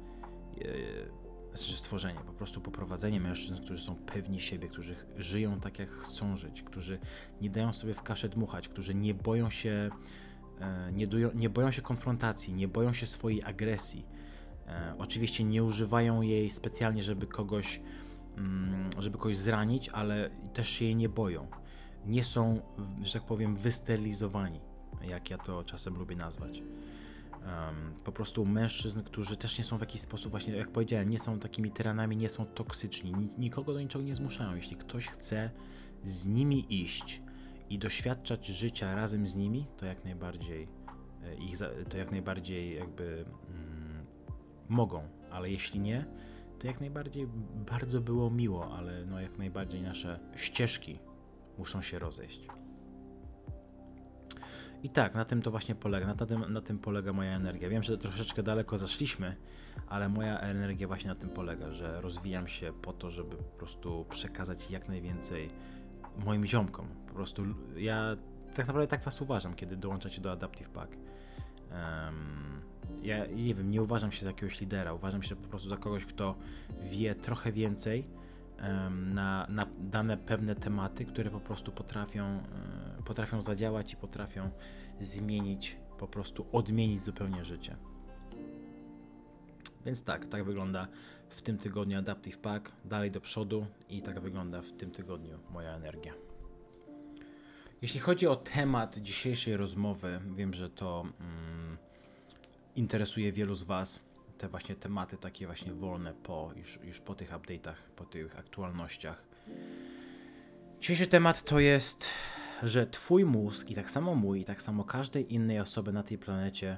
znaczy 1.53 1.77
stworzenie, 1.77 2.19
po 2.19 2.33
prostu 2.33 2.61
poprowadzenie 2.61 3.19
mężczyzn, 3.19 3.63
którzy 3.63 3.83
są 3.83 3.95
pewni 3.95 4.39
siebie, 4.39 4.67
którzy 4.67 4.95
żyją 5.17 5.59
tak, 5.59 5.79
jak 5.79 5.89
chcą 5.89 6.37
żyć, 6.37 6.63
którzy 6.63 6.99
nie 7.41 7.49
dają 7.49 7.73
sobie 7.73 7.93
w 7.93 8.01
kaszę 8.01 8.29
dmuchać, 8.29 8.67
którzy 8.67 8.95
nie 8.95 9.13
boją 9.13 9.49
się, 9.49 9.89
e, 10.59 10.91
nie, 10.91 11.07
dują, 11.07 11.29
nie 11.35 11.49
boją 11.49 11.71
się 11.71 11.81
konfrontacji, 11.81 12.53
nie 12.53 12.67
boją 12.67 12.93
się 12.93 13.05
swojej 13.05 13.43
agresji. 13.43 14.05
E, 14.67 14.95
oczywiście 14.97 15.43
nie 15.43 15.63
używają 15.63 16.21
jej 16.21 16.49
specjalnie, 16.49 17.03
żeby 17.03 17.27
kogoś, 17.27 17.81
mm, 18.37 18.89
żeby 18.99 19.17
kogoś 19.17 19.37
zranić, 19.37 19.89
ale 19.89 20.29
też 20.53 20.69
się 20.69 20.85
jej 20.85 20.95
nie 20.95 21.09
boją. 21.09 21.47
Nie 22.05 22.23
są, 22.23 22.61
że 23.03 23.13
tak 23.13 23.23
powiem, 23.23 23.55
wystylizowani, 23.55 24.61
jak 25.09 25.29
ja 25.29 25.37
to 25.37 25.63
czasem 25.63 25.97
lubię 25.97 26.15
nazwać 26.15 26.63
um, 27.45 27.93
po 28.03 28.11
prostu 28.11 28.45
mężczyzn, 28.45 29.03
którzy 29.03 29.37
też 29.37 29.57
nie 29.57 29.63
są 29.63 29.77
w 29.77 29.81
jakiś 29.81 30.01
sposób, 30.01 30.31
właśnie 30.31 30.55
jak 30.55 30.71
powiedziałem, 30.71 31.09
nie 31.09 31.19
są 31.19 31.39
takimi 31.39 31.71
tyranami, 31.71 32.17
nie 32.17 32.29
są 32.29 32.45
toksyczni, 32.45 33.13
nikogo 33.37 33.73
do 33.73 33.79
niczego 33.79 34.05
nie 34.05 34.15
zmuszają. 34.15 34.55
Jeśli 34.55 34.77
ktoś 34.77 35.07
chce 35.07 35.49
z 36.03 36.27
nimi 36.27 36.65
iść 36.69 37.21
i 37.69 37.79
doświadczać 37.79 38.47
życia 38.47 38.95
razem 38.95 39.27
z 39.27 39.35
nimi, 39.35 39.65
to 39.77 39.85
jak 39.85 40.03
najbardziej 40.05 40.67
e, 41.23 41.35
ich, 41.35 41.57
to 41.89 41.97
jak 41.97 42.11
najbardziej 42.11 42.75
jakby 42.75 43.25
mm, 43.49 44.05
mogą, 44.69 45.03
ale 45.31 45.49
jeśli 45.49 45.79
nie, 45.79 46.05
to 46.59 46.67
jak 46.67 46.79
najbardziej 46.79 47.27
bardzo 47.69 48.01
było 48.01 48.29
miło, 48.29 48.77
ale 48.77 49.05
no 49.05 49.21
jak 49.21 49.37
najbardziej 49.37 49.81
nasze 49.81 50.19
ścieżki 50.35 50.99
muszą 51.57 51.81
się 51.81 51.99
rozejść. 51.99 52.47
I 54.83 54.89
tak, 54.89 55.15
na 55.15 55.25
tym 55.25 55.41
to 55.41 55.51
właśnie 55.51 55.75
polega, 55.75 56.07
na 56.07 56.15
tym, 56.15 56.53
na 56.53 56.61
tym 56.61 56.79
polega 56.79 57.13
moja 57.13 57.35
energia. 57.35 57.69
Wiem, 57.69 57.83
że 57.83 57.97
troszeczkę 57.97 58.43
daleko 58.43 58.77
zaszliśmy, 58.77 59.35
ale 59.87 60.09
moja 60.09 60.39
energia 60.39 60.87
właśnie 60.87 61.07
na 61.07 61.15
tym 61.15 61.29
polega, 61.29 61.73
że 61.73 62.01
rozwijam 62.01 62.47
się 62.47 62.73
po 62.81 62.93
to, 62.93 63.09
żeby 63.09 63.35
po 63.35 63.57
prostu 63.57 64.05
przekazać 64.09 64.71
jak 64.71 64.87
najwięcej 64.87 65.49
moim 66.25 66.45
ziomkom. 66.45 66.87
Po 67.07 67.13
prostu 67.13 67.43
ja 67.75 68.15
tak 68.55 68.67
naprawdę 68.67 68.87
tak 68.87 69.03
was 69.03 69.21
uważam, 69.21 69.55
kiedy 69.55 69.75
dołączacie 69.75 70.21
do 70.21 70.31
Adaptive 70.31 70.69
Pack. 70.69 70.97
Um, 71.71 72.61
ja 73.01 73.25
nie 73.25 73.55
wiem, 73.55 73.71
nie 73.71 73.81
uważam 73.81 74.11
się 74.11 74.23
za 74.23 74.29
jakiegoś 74.29 74.61
lidera, 74.61 74.93
uważam 74.93 75.23
się 75.23 75.35
po 75.35 75.47
prostu 75.47 75.69
za 75.69 75.77
kogoś, 75.77 76.05
kto 76.05 76.35
wie 76.83 77.15
trochę 77.15 77.51
więcej 77.51 78.07
um, 78.63 79.13
na, 79.13 79.47
na 79.49 79.67
dane 79.79 80.17
pewne 80.17 80.55
tematy, 80.55 81.05
które 81.05 81.29
po 81.29 81.39
prostu 81.39 81.71
potrafią 81.71 82.35
um, 82.35 82.43
potrafią 83.11 83.41
zadziałać 83.41 83.93
i 83.93 83.95
potrafią 83.95 84.49
zmienić, 85.01 85.77
po 85.97 86.07
prostu 86.07 86.45
odmienić 86.51 87.01
zupełnie 87.01 87.45
życie. 87.45 87.75
Więc 89.85 90.03
tak, 90.03 90.25
tak 90.25 90.43
wygląda 90.43 90.87
w 91.29 91.43
tym 91.43 91.57
tygodniu 91.57 91.99
Adaptive 91.99 92.37
Pack, 92.37 92.71
dalej 92.85 93.11
do 93.11 93.21
przodu 93.21 93.65
i 93.89 94.01
tak 94.01 94.19
wygląda 94.19 94.61
w 94.61 94.71
tym 94.71 94.91
tygodniu 94.91 95.39
moja 95.49 95.75
energia. 95.75 96.13
Jeśli 97.81 97.99
chodzi 97.99 98.27
o 98.27 98.35
temat 98.35 98.97
dzisiejszej 98.97 99.57
rozmowy, 99.57 100.19
wiem, 100.33 100.53
że 100.53 100.69
to 100.69 101.05
mm, 101.19 101.77
interesuje 102.75 103.31
wielu 103.31 103.55
z 103.55 103.63
Was, 103.63 104.01
te 104.37 104.49
właśnie 104.49 104.75
tematy 104.75 105.17
takie 105.17 105.45
właśnie 105.45 105.73
wolne 105.73 106.13
po, 106.13 106.51
już, 106.55 106.79
już 106.83 106.99
po 106.99 107.15
tych 107.15 107.31
update'ach, 107.31 107.77
po 107.95 108.05
tych 108.05 108.39
aktualnościach. 108.39 109.23
Dzisiejszy 110.79 111.07
temat 111.07 111.43
to 111.43 111.59
jest 111.59 112.09
że 112.63 112.87
Twój 112.87 113.25
mózg 113.25 113.69
i 113.69 113.75
tak 113.75 113.91
samo 113.91 114.15
mój, 114.15 114.41
i 114.41 114.45
tak 114.45 114.61
samo 114.61 114.83
każdej 114.83 115.33
innej 115.33 115.59
osoby 115.59 115.93
na 115.93 116.03
tej 116.03 116.17
planecie 116.17 116.77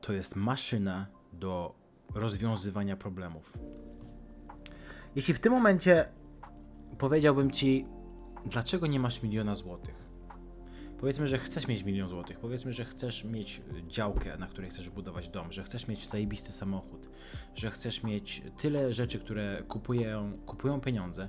to 0.00 0.12
jest 0.12 0.36
maszyna 0.36 1.06
do 1.32 1.74
rozwiązywania 2.14 2.96
problemów. 2.96 3.58
Jeśli 5.14 5.34
w 5.34 5.40
tym 5.40 5.52
momencie 5.52 6.08
powiedziałbym 6.98 7.50
Ci, 7.50 7.86
dlaczego 8.46 8.86
nie 8.86 9.00
masz 9.00 9.22
miliona 9.22 9.54
złotych? 9.54 10.06
Powiedzmy, 11.00 11.26
że 11.26 11.38
chcesz 11.38 11.68
mieć 11.68 11.82
milion 11.82 12.08
złotych, 12.08 12.38
powiedzmy, 12.38 12.72
że 12.72 12.84
chcesz 12.84 13.24
mieć 13.24 13.62
działkę, 13.88 14.36
na 14.38 14.46
której 14.46 14.70
chcesz 14.70 14.90
budować 14.90 15.28
dom, 15.28 15.52
że 15.52 15.64
chcesz 15.64 15.88
mieć 15.88 16.08
zajebisty 16.08 16.52
samochód, 16.52 17.08
że 17.54 17.70
chcesz 17.70 18.02
mieć 18.02 18.42
tyle 18.56 18.92
rzeczy, 18.92 19.18
które 19.18 19.62
kupują, 19.68 20.38
kupują 20.46 20.80
pieniądze 20.80 21.28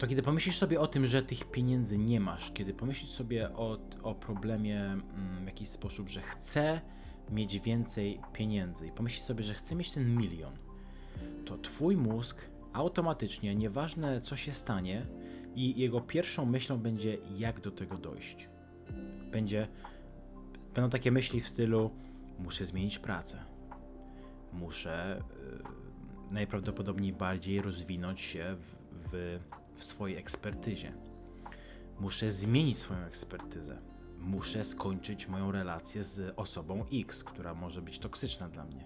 to 0.00 0.06
kiedy 0.06 0.22
pomyślisz 0.22 0.58
sobie 0.58 0.80
o 0.80 0.86
tym, 0.86 1.06
że 1.06 1.22
tych 1.22 1.50
pieniędzy 1.50 1.98
nie 1.98 2.20
masz, 2.20 2.52
kiedy 2.52 2.74
pomyślisz 2.74 3.10
sobie 3.10 3.50
o, 3.50 3.78
o 4.02 4.14
problemie 4.14 4.82
mm, 4.84 5.42
w 5.42 5.46
jakiś 5.46 5.68
sposób, 5.68 6.08
że 6.08 6.20
chcę 6.20 6.80
mieć 7.30 7.58
więcej 7.58 8.20
pieniędzy 8.32 8.86
i 8.86 8.92
pomyślisz 8.92 9.22
sobie, 9.22 9.42
że 9.42 9.54
chcę 9.54 9.74
mieć 9.74 9.90
ten 9.90 10.16
milion, 10.16 10.52
to 11.44 11.58
twój 11.58 11.96
mózg 11.96 12.50
automatycznie, 12.72 13.54
nieważne 13.54 14.20
co 14.20 14.36
się 14.36 14.52
stanie, 14.52 15.06
i 15.54 15.80
jego 15.80 16.00
pierwszą 16.00 16.46
myślą 16.46 16.78
będzie, 16.78 17.18
jak 17.36 17.60
do 17.60 17.70
tego 17.70 17.98
dojść. 17.98 18.48
Będzie, 19.30 19.68
będą 20.74 20.90
takie 20.90 21.12
myśli 21.12 21.40
w 21.40 21.48
stylu: 21.48 21.90
muszę 22.38 22.66
zmienić 22.66 22.98
pracę, 22.98 23.44
muszę 24.52 25.22
y, 26.30 26.32
najprawdopodobniej 26.32 27.12
bardziej 27.12 27.62
rozwinąć 27.62 28.20
się 28.20 28.56
w, 28.58 28.74
w 28.92 29.38
w 29.80 29.84
swojej 29.84 30.18
ekspertyzie. 30.18 30.92
Muszę 32.00 32.30
zmienić 32.30 32.78
swoją 32.78 33.00
ekspertyzę. 33.00 33.78
Muszę 34.18 34.64
skończyć 34.64 35.28
moją 35.28 35.52
relację 35.52 36.04
z 36.04 36.34
osobą 36.36 36.84
X, 36.92 37.24
która 37.24 37.54
może 37.54 37.82
być 37.82 37.98
toksyczna 37.98 38.48
dla 38.48 38.64
mnie. 38.64 38.84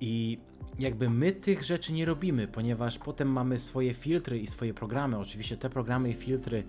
I 0.00 0.38
jakby 0.78 1.10
my 1.10 1.32
tych 1.32 1.62
rzeczy 1.64 1.92
nie 1.92 2.04
robimy, 2.04 2.48
ponieważ 2.48 2.98
potem 2.98 3.28
mamy 3.28 3.58
swoje 3.58 3.94
filtry 3.94 4.38
i 4.38 4.46
swoje 4.46 4.74
programy. 4.74 5.18
Oczywiście 5.18 5.56
te 5.56 5.70
programy 5.70 6.10
i 6.10 6.14
filtry 6.14 6.64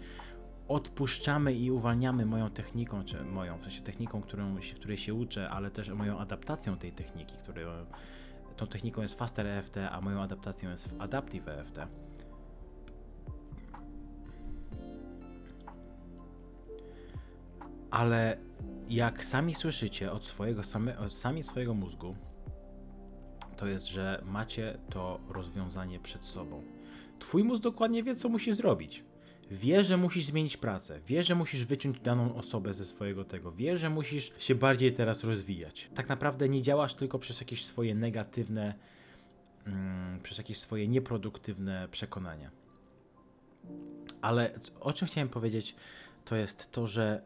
odpuszczamy 0.68 1.54
i 1.54 1.72
uwalniamy 1.72 2.26
moją 2.26 2.50
techniką, 2.50 3.04
czy 3.04 3.24
moją, 3.24 3.58
w 3.58 3.62
sensie 3.62 3.82
techniką, 3.82 4.22
którą, 4.22 4.56
której 4.76 4.98
się 4.98 5.14
uczę, 5.14 5.50
ale 5.50 5.72
też 5.72 5.90
moją 5.90 6.20
adaptacją 6.20 6.78
tej 6.78 6.92
techniki, 6.92 7.38
której 7.38 7.66
tą 8.56 8.68
techniką 8.68 9.02
jest 9.02 9.20
Faster 9.20 9.48
EFT, 9.48 9.78
a 9.92 10.02
moją 10.02 10.22
adaptacją 10.22 10.72
jest 10.72 10.96
Adaptive 11.00 11.48
EFT. 11.48 11.80
Ale 17.92 18.38
jak 18.90 19.26
sami 19.26 19.56
słyszycie 19.56 20.12
od 20.12 20.26
swojego 20.26 20.64
same, 20.64 21.00
od 21.00 21.14
sami 21.14 21.44
swojego 21.44 21.74
mózgu, 21.74 22.16
to 23.58 23.68
jest, 23.68 23.88
że 23.88 24.22
macie 24.26 24.78
to 24.90 25.20
rozwiązanie 25.30 26.00
przed 26.00 26.26
sobą. 26.26 26.64
Twój 27.20 27.44
mózg 27.44 27.64
dokładnie 27.64 28.04
wie, 28.04 28.16
co 28.16 28.30
musi 28.30 28.54
zrobić. 28.54 29.04
Wie, 29.52 29.84
że 29.84 29.98
musisz 29.98 30.26
zmienić 30.26 30.58
pracę, 30.58 31.00
wie, 31.08 31.24
że 31.24 31.36
musisz 31.36 31.66
wyciąć 31.66 32.00
daną 32.00 32.36
osobę 32.36 32.74
ze 32.74 32.86
swojego 32.86 33.26
tego, 33.26 33.52
wie, 33.52 33.78
że 33.78 33.90
musisz 33.90 34.32
się 34.38 34.56
bardziej 34.56 34.94
teraz 34.94 35.24
rozwijać. 35.24 35.90
Tak 35.96 36.10
naprawdę 36.10 36.50
nie 36.50 36.62
działasz 36.62 36.94
tylko 36.94 37.20
przez 37.20 37.42
jakieś 37.42 37.66
swoje 37.66 37.96
negatywne, 37.96 38.74
mm, 39.66 40.22
przez 40.22 40.38
jakieś 40.38 40.60
swoje 40.60 40.88
nieproduktywne 40.88 41.88
przekonania. 41.92 42.52
Ale 44.22 44.52
o 44.80 44.94
czym 44.94 45.08
chciałem 45.08 45.30
powiedzieć, 45.30 45.76
to 46.26 46.36
jest 46.36 46.72
to, 46.72 46.88
że 46.88 47.22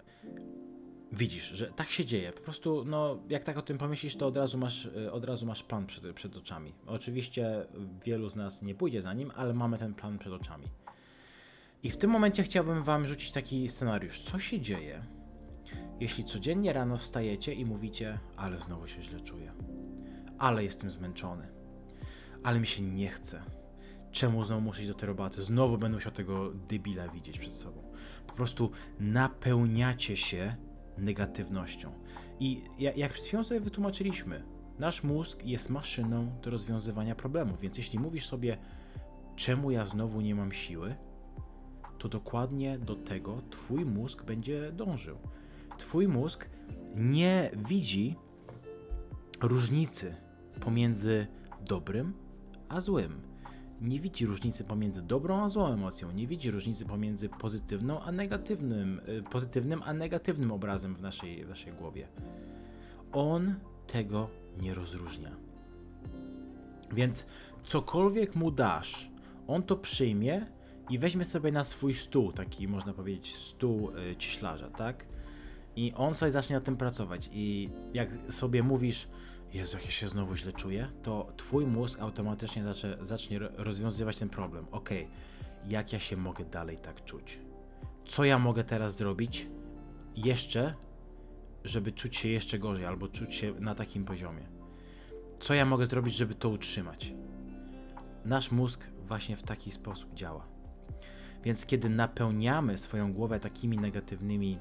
widzisz, 1.12 1.50
że 1.50 1.68
tak 1.68 1.89
się 1.89 2.06
dzieje. 2.06 2.32
Po 2.32 2.42
prostu, 2.42 2.86
no, 2.86 3.20
jak 3.30 3.44
tak 3.44 3.58
o 3.58 3.62
tym 3.62 3.78
pomyślisz, 3.78 4.16
to 4.16 4.28
od 4.28 4.38
razu 4.38 4.58
masz, 4.58 4.86
e, 4.86 5.12
od 5.12 5.25
razu 5.25 5.46
masz 5.46 5.63
plan 5.63 5.86
przed, 5.86 6.16
przed 6.16 6.38
oczami. 6.38 6.74
Oczywiście 6.86 7.66
wielu 8.06 8.30
z 8.30 8.36
nas 8.36 8.62
nie 8.62 8.75
pójdzie 8.75 9.01
za 9.01 9.13
nim, 9.13 9.32
ale 9.36 9.54
mamy 9.54 9.78
ten 9.78 9.94
plan 9.94 10.18
przed 10.18 10.34
oczami. 10.34 10.66
I 11.84 11.92
w 11.92 11.98
tym 11.98 12.12
momencie 12.12 12.44
chciałbym 12.44 12.84
Wam 12.84 13.08
rzucić 13.08 13.32
taki 13.32 13.68
scenariusz. 13.68 14.20
Co 14.20 14.39
się 14.39 14.62
dzieje, 14.62 15.06
jeśli 16.00 16.24
codziennie 16.24 16.74
rano 16.74 16.98
wstajecie 16.98 17.54
i 17.54 17.66
mówicie, 17.66 18.20
ale 18.36 18.60
znowu 18.60 18.88
się 18.88 19.01
źle 19.01 19.20
czuję, 19.20 19.54
ale 20.38 20.63
jestem 20.63 20.92
zmęczony, 20.92 21.48
ale 22.44 22.60
mi 22.60 22.68
się 22.68 22.84
nie 22.84 23.10
chce. 23.10 23.44
Czemu 24.12 24.46
znowu 24.46 24.62
muszę 24.62 24.80
iść 24.80 24.88
do 24.88 24.94
tej 24.94 25.08
roboty? 25.08 25.44
Znowu 25.44 25.78
będę 25.78 25.98
musiał 25.98 26.12
tego 26.12 26.51
debila 26.54 27.08
widzieć 27.08 27.39
przed 27.39 27.54
sobą. 27.54 27.92
Po 28.28 28.34
prostu 28.34 28.72
napełniacie 29.00 30.18
się 30.18 30.56
negatywnością. 31.01 31.91
I 32.39 32.62
jak 32.77 33.13
przed 33.13 33.25
chwilą 33.25 33.44
sobie 33.44 33.60
wytłumaczyliśmy, 33.60 34.44
nasz 34.79 35.03
mózg 35.03 35.46
jest 35.46 35.70
maszyną 35.70 36.32
do 36.41 36.50
rozwiązywania 36.50 37.15
problemów, 37.15 37.62
więc 37.62 37.77
jeśli 37.77 38.00
mówisz 38.00 38.25
sobie, 38.25 38.58
czemu 39.36 39.72
ja 39.72 39.86
znowu 39.86 40.22
nie 40.22 40.36
mam 40.36 40.51
siły, 40.51 40.96
to 41.98 42.10
dokładnie 42.10 42.79
do 42.79 42.96
tego 42.96 43.41
Twój 43.50 43.86
mózg 43.86 44.24
będzie 44.24 44.72
dążył. 44.72 45.18
Twój 45.77 46.08
mózg 46.08 46.50
nie 46.96 47.51
widzi 47.68 48.15
różnicy 49.41 50.15
pomiędzy 50.60 51.27
dobrym 51.62 52.13
a 52.70 52.82
złym. 52.82 53.28
Nie 53.81 54.00
widzi 54.00 54.25
różnicy 54.25 54.63
pomiędzy 54.63 55.01
dobrą 55.01 55.43
a 55.43 55.50
złą 55.50 55.74
emocją, 55.74 56.12
nie 56.12 56.27
widzi 56.27 56.51
różnicy 56.51 56.86
pomiędzy 56.86 57.29
pozytywną 57.29 58.01
a 58.01 58.12
negatywnym, 58.12 59.01
y, 59.09 59.24
pozytywnym 59.24 59.83
a 59.83 59.93
negatywnym 59.93 60.51
obrazem 60.51 60.95
w 60.95 61.01
naszej, 61.01 61.45
w 61.45 61.50
naszej 61.50 61.74
głowie. 61.74 62.07
On 63.12 63.55
tego 63.88 64.29
nie 64.62 64.74
rozróżnia. 64.74 65.31
Więc 66.93 67.25
cokolwiek 67.63 68.36
mu 68.36 68.51
dasz, 68.51 69.12
on 69.48 69.63
to 69.63 69.75
przyjmie 69.75 70.45
i 70.89 71.00
weźmie 71.00 71.25
sobie 71.25 71.51
na 71.51 71.65
swój 71.65 71.93
stół, 71.93 72.31
taki 72.31 72.67
można 72.67 72.93
powiedzieć 72.93 73.36
stół 73.36 73.91
y, 74.12 74.15
ciślarza, 74.15 74.69
tak? 74.69 75.05
I 75.75 75.93
on 75.95 76.15
sobie 76.15 76.31
zacznie 76.31 76.55
na 76.55 76.62
tym 76.62 76.77
pracować. 76.77 77.29
I 77.33 77.69
jak 77.93 78.09
sobie 78.29 78.63
mówisz, 78.63 79.07
Jezu, 79.53 79.77
jak 79.77 79.86
ja 79.86 79.91
się 79.91 80.10
znowu 80.10 80.36
źle 80.36 80.53
czuję, 80.53 80.88
to 81.03 81.34
twój 81.38 81.65
mózg 81.65 82.00
automatycznie 82.00 82.63
zacznie, 83.01 83.39
rozwiązywać 83.39 84.18
ten 84.18 84.29
problem. 84.29 84.65
Ok, 84.72 84.89
jak 85.68 85.94
ja 85.94 86.00
się 86.00 86.18
mogę 86.18 86.46
dalej 86.46 86.77
tak 86.77 87.06
czuć? 87.06 87.39
Co 88.08 88.25
ja 88.25 88.39
mogę 88.39 88.63
teraz 88.63 88.98
zrobić 88.98 89.48
jeszcze, 90.15 90.74
żeby 91.63 91.91
czuć 91.91 92.18
się 92.18 92.29
jeszcze 92.29 92.60
gorzej, 92.60 92.86
albo 92.86 93.08
czuć 93.08 93.36
się 93.36 93.53
na 93.60 93.75
takim 93.75 94.06
poziomie? 94.06 94.44
Co 95.39 95.53
ja 95.53 95.65
mogę 95.65 95.86
zrobić, 95.86 96.15
żeby 96.15 96.36
to 96.36 96.50
utrzymać? 96.50 97.13
Nasz 98.25 98.51
mózg 98.51 98.89
właśnie 99.08 99.36
w 99.38 99.44
taki 99.44 99.72
sposób 99.72 100.13
działa. 100.13 100.48
Więc 101.44 101.65
kiedy 101.65 101.89
napełniamy 101.89 102.77
swoją 102.77 103.13
głowę 103.13 103.39
takimi 103.39 103.77
negatywnymi 103.77 104.60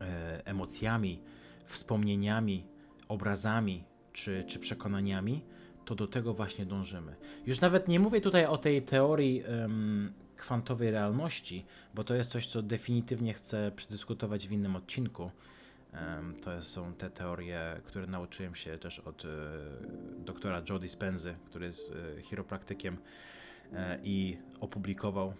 e, 0.00 0.46
emocjami, 0.46 1.22
wspomnieniami, 1.64 2.66
obrazami 3.08 3.84
czy, 4.12 4.44
czy 4.46 4.58
przekonaniami, 4.58 5.42
to 5.84 5.94
do 5.94 6.06
tego 6.06 6.34
właśnie 6.34 6.66
dążymy. 6.66 7.16
Już 7.46 7.60
nawet 7.60 7.88
nie 7.88 8.00
mówię 8.00 8.20
tutaj 8.20 8.46
o 8.46 8.58
tej 8.58 8.82
teorii 8.82 9.42
kwantowej 10.36 10.90
realności, 10.90 11.64
bo 11.94 12.04
to 12.04 12.14
jest 12.14 12.30
coś, 12.30 12.46
co 12.46 12.62
definitywnie 12.62 13.34
chcę 13.34 13.72
przedyskutować 13.76 14.48
w 14.48 14.52
innym 14.52 14.76
odcinku. 14.76 15.30
To 16.42 16.62
są 16.62 16.94
te 16.94 17.10
teorie, 17.10 17.80
które 17.84 18.06
nauczyłem 18.06 18.54
się 18.54 18.78
też 18.78 18.98
od 18.98 19.24
e, 19.24 19.28
doktora 20.18 20.62
Joe 20.70 20.78
Dispenzy, 20.78 21.34
który 21.46 21.66
jest 21.66 21.92
e, 22.18 22.22
chiropraktykiem 22.22 22.96
e, 23.72 23.98
i 24.02 24.38
opublikował 24.60 25.34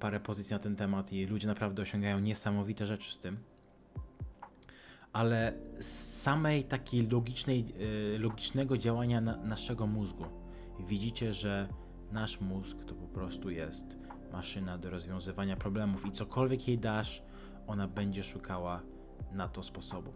parę 0.00 0.20
pozycji 0.20 0.52
na 0.52 0.58
ten 0.58 0.76
temat 0.76 1.12
i 1.12 1.26
ludzie 1.26 1.46
naprawdę 1.46 1.82
osiągają 1.82 2.20
niesamowite 2.20 2.86
rzeczy 2.86 3.12
z 3.12 3.18
tym 3.18 3.36
ale 5.16 5.52
z 5.80 6.22
samej 6.22 6.64
takiej 6.64 7.08
logicznej, 7.08 7.64
e, 8.14 8.18
logicznego 8.18 8.76
działania 8.76 9.20
na, 9.20 9.36
naszego 9.36 9.86
mózgu 9.86 10.24
widzicie, 10.80 11.32
że 11.32 11.68
nasz 12.12 12.40
mózg 12.40 12.76
to 12.86 12.94
po 12.94 13.06
prostu 13.06 13.50
jest 13.50 13.96
maszyna 14.32 14.78
do 14.78 14.90
rozwiązywania 14.90 15.56
problemów 15.56 16.06
i 16.06 16.12
cokolwiek 16.12 16.68
jej 16.68 16.78
dasz, 16.78 17.22
ona 17.66 17.88
będzie 17.88 18.22
szukała 18.22 18.82
na 19.32 19.48
to 19.48 19.62
sposobu. 19.62 20.12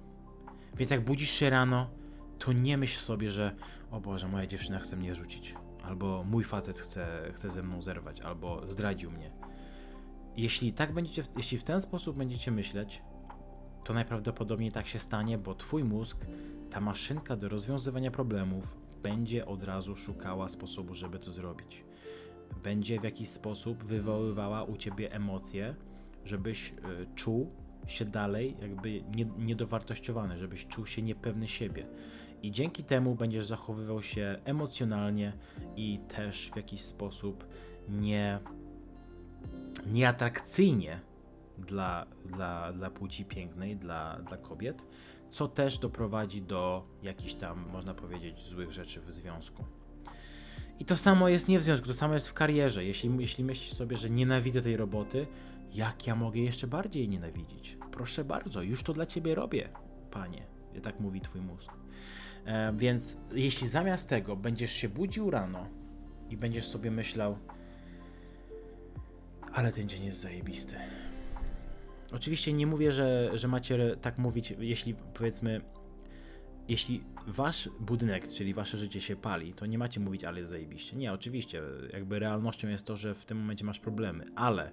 Więc 0.77 0.91
jak 0.91 1.05
budzisz 1.05 1.31
się 1.31 1.51
rano, 1.51 1.91
to 2.39 2.53
nie 2.53 2.79
myśl 2.79 2.99
sobie, 2.99 3.31
że 3.31 3.55
o 3.91 4.01
Boże, 4.01 4.29
moja 4.29 4.47
dziewczyna 4.47 4.79
chce 4.79 4.97
mnie 4.97 5.15
rzucić, 5.15 5.55
albo 5.85 6.25
mój 6.25 6.45
facet 6.45 6.79
chce, 6.79 7.31
chce 7.35 7.51
ze 7.51 7.63
mną 7.63 7.83
zerwać, 7.83 8.21
albo 8.21 8.69
zdradził 8.69 9.11
mnie. 9.11 9.33
Jeśli 10.37 10.73
tak 10.73 10.93
będziecie, 10.93 11.23
jeśli 11.37 11.59
w 11.59 11.65
ten 11.65 11.81
sposób 11.81 12.17
będziecie 12.17 12.51
myśleć, 12.51 13.03
to 13.85 13.95
najprawdopodobniej 13.95 14.73
tak 14.73 14.87
się 14.87 14.99
stanie, 14.99 15.39
bo 15.39 15.55
twój 15.55 15.85
mózg, 15.85 16.27
ta 16.71 16.81
maszynka 16.81 17.37
do 17.37 17.49
rozwiązywania 17.49 18.11
problemów, 18.11 18.77
będzie 19.03 19.47
od 19.47 19.63
razu 19.63 19.97
szukała 19.97 20.49
sposobu, 20.49 20.95
żeby 20.95 21.19
to 21.19 21.33
zrobić. 21.33 21.85
Będzie 22.63 23.01
w 23.01 23.05
jakiś 23.05 23.29
sposób 23.29 23.85
wywoływała 23.85 24.65
u 24.65 24.77
ciebie 24.77 25.13
emocje, 25.13 25.75
żebyś 26.25 26.71
y, 26.71 26.75
czuł 27.15 27.51
się 27.87 28.05
dalej 28.05 28.57
jakby 28.61 29.03
niedowartościowany, 29.39 30.39
żebyś 30.39 30.67
czuł 30.67 30.87
się 30.87 31.03
niepewny 31.03 31.49
siebie. 31.49 31.87
I 32.43 32.51
dzięki 32.51 32.85
temu 32.85 33.15
będziesz 33.15 33.47
zachowywał 33.47 34.03
się 34.03 34.39
emocjonalnie 34.45 35.33
i 35.77 35.99
też 36.09 36.51
w 36.51 36.57
jakiś 36.57 36.81
sposób 36.81 37.47
nie, 37.89 38.39
nieatrakcyjnie 39.87 41.01
dla, 41.61 42.07
dla, 42.25 42.73
dla 42.73 42.91
płci 42.91 43.25
pięknej, 43.25 43.77
dla, 43.77 44.19
dla 44.19 44.37
kobiet, 44.37 44.87
co 45.31 45.49
też 45.49 45.79
doprowadzi 45.79 46.43
do 46.43 46.87
jakichś 47.03 47.35
tam, 47.35 47.69
można 47.73 47.95
powiedzieć, 47.95 48.43
złych 48.43 48.73
rzeczy 48.73 49.01
w 49.01 49.13
związku. 49.13 49.65
I 50.79 50.85
to 50.85 50.97
samo 50.97 51.29
jest 51.29 51.49
nie 51.49 51.59
w 51.59 51.63
związku, 51.63 51.87
to 51.87 51.95
samo 51.95 52.15
jest 52.15 52.29
w 52.29 52.35
karierze. 52.35 52.85
Jeśli, 52.85 53.11
jeśli 53.19 53.45
myślisz 53.45 53.73
sobie, 53.73 53.97
że 53.97 54.11
nienawidzę 54.11 54.63
tej 54.63 54.77
roboty, 54.77 55.27
jak 55.75 56.07
ja 56.07 56.15
mogę 56.15 56.41
jeszcze 56.41 56.67
bardziej 56.67 57.09
nienawidzić? 57.09 57.79
Proszę 57.91 58.25
bardzo, 58.25 58.63
już 58.63 58.83
to 58.83 58.93
dla 58.93 59.07
ciebie 59.07 59.35
robię, 59.35 59.69
panie. 60.11 60.47
Tak 60.83 61.01
mówi 61.01 61.21
twój 61.21 61.41
mózg. 61.41 61.71
E, 62.45 62.73
więc 62.77 63.17
jeśli 63.33 63.69
zamiast 63.69 64.09
tego 64.09 64.37
będziesz 64.37 64.73
się 64.73 64.89
budził 64.89 65.31
rano 65.31 65.67
i 66.31 66.37
będziesz 66.37 66.69
sobie 66.69 66.91
myślał, 66.91 67.39
ale 69.53 69.73
ten 69.73 69.89
dzień 69.89 70.05
jest 70.05 70.21
zajebisty 70.21 70.77
Oczywiście 72.13 72.53
nie 72.53 72.67
mówię, 72.67 72.93
że, 72.93 73.31
że 73.35 73.49
macie 73.49 73.97
tak 74.01 74.19
mówić, 74.19 74.55
jeśli 74.59 74.95
powiedzmy, 74.95 75.61
jeśli 76.69 77.05
wasz 77.27 77.69
budynek, 77.81 78.33
czyli 78.33 78.55
wasze 78.55 78.79
życie 78.79 79.01
się 79.01 79.17
pali, 79.17 79.55
to 79.55 79.67
nie 79.67 79.79
macie 79.79 80.01
mówić, 80.01 80.25
ale 80.25 80.47
zajebiście. 80.47 80.97
Nie, 80.97 81.13
oczywiście, 81.13 81.63
jakby 81.93 82.19
realnością 82.19 82.69
jest 82.69 82.87
to, 82.87 82.97
że 82.97 83.15
w 83.15 83.25
tym 83.25 83.39
momencie 83.39 83.65
masz 83.65 83.81
problemy, 83.81 84.27
ale. 84.37 84.73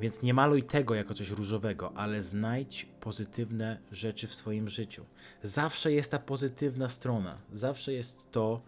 Więc 0.00 0.22
nie 0.22 0.34
maluj 0.34 0.62
tego 0.62 0.94
jako 0.94 1.14
coś 1.14 1.30
różowego, 1.30 1.92
ale 1.96 2.22
znajdź 2.22 2.88
pozytywne 3.00 3.78
rzeczy 3.92 4.26
w 4.26 4.34
swoim 4.34 4.68
życiu. 4.68 5.04
Zawsze 5.42 5.92
jest 5.92 6.10
ta 6.10 6.18
pozytywna 6.18 6.88
strona, 6.88 7.38
zawsze 7.52 7.92
jest 7.92 8.30
to, 8.30 8.62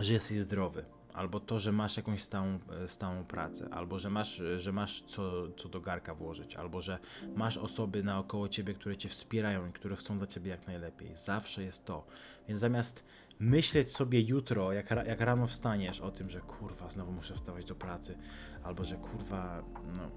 że 0.00 0.12
jesteś 0.12 0.38
zdrowy 0.38 0.84
albo 1.14 1.40
to, 1.40 1.58
że 1.58 1.72
masz 1.72 1.96
jakąś 1.96 2.22
stałą, 2.22 2.58
e, 2.84 2.88
stałą 2.88 3.24
pracę, 3.24 3.68
albo 3.70 3.98
że 3.98 4.10
masz, 4.10 4.42
że 4.56 4.72
masz 4.72 5.02
co, 5.02 5.48
co 5.56 5.68
do 5.68 5.80
garka 5.80 6.14
włożyć, 6.14 6.56
albo 6.56 6.80
że 6.80 6.98
masz 7.36 7.56
osoby 7.56 8.02
naokoło 8.02 8.48
ciebie, 8.48 8.74
które 8.74 8.96
cię 8.96 9.08
wspierają 9.08 9.66
i 9.68 9.72
które 9.72 9.96
chcą 9.96 10.18
dla 10.18 10.26
ciebie 10.26 10.50
jak 10.50 10.66
najlepiej. 10.66 11.16
Zawsze 11.16 11.62
jest 11.62 11.84
to. 11.84 12.06
Więc 12.48 12.60
zamiast 12.60 13.04
myśleć 13.38 13.92
sobie 13.92 14.20
jutro, 14.20 14.72
jak, 14.72 14.90
jak 14.90 15.20
rano 15.20 15.46
wstaniesz 15.46 16.00
o 16.00 16.10
tym, 16.10 16.30
że 16.30 16.40
kurwa, 16.40 16.90
znowu 16.90 17.12
muszę 17.12 17.34
wstawać 17.34 17.64
do 17.64 17.74
pracy, 17.74 18.18
albo 18.62 18.84
że 18.84 18.96
kurwa, 18.96 19.62
no, 19.96 20.10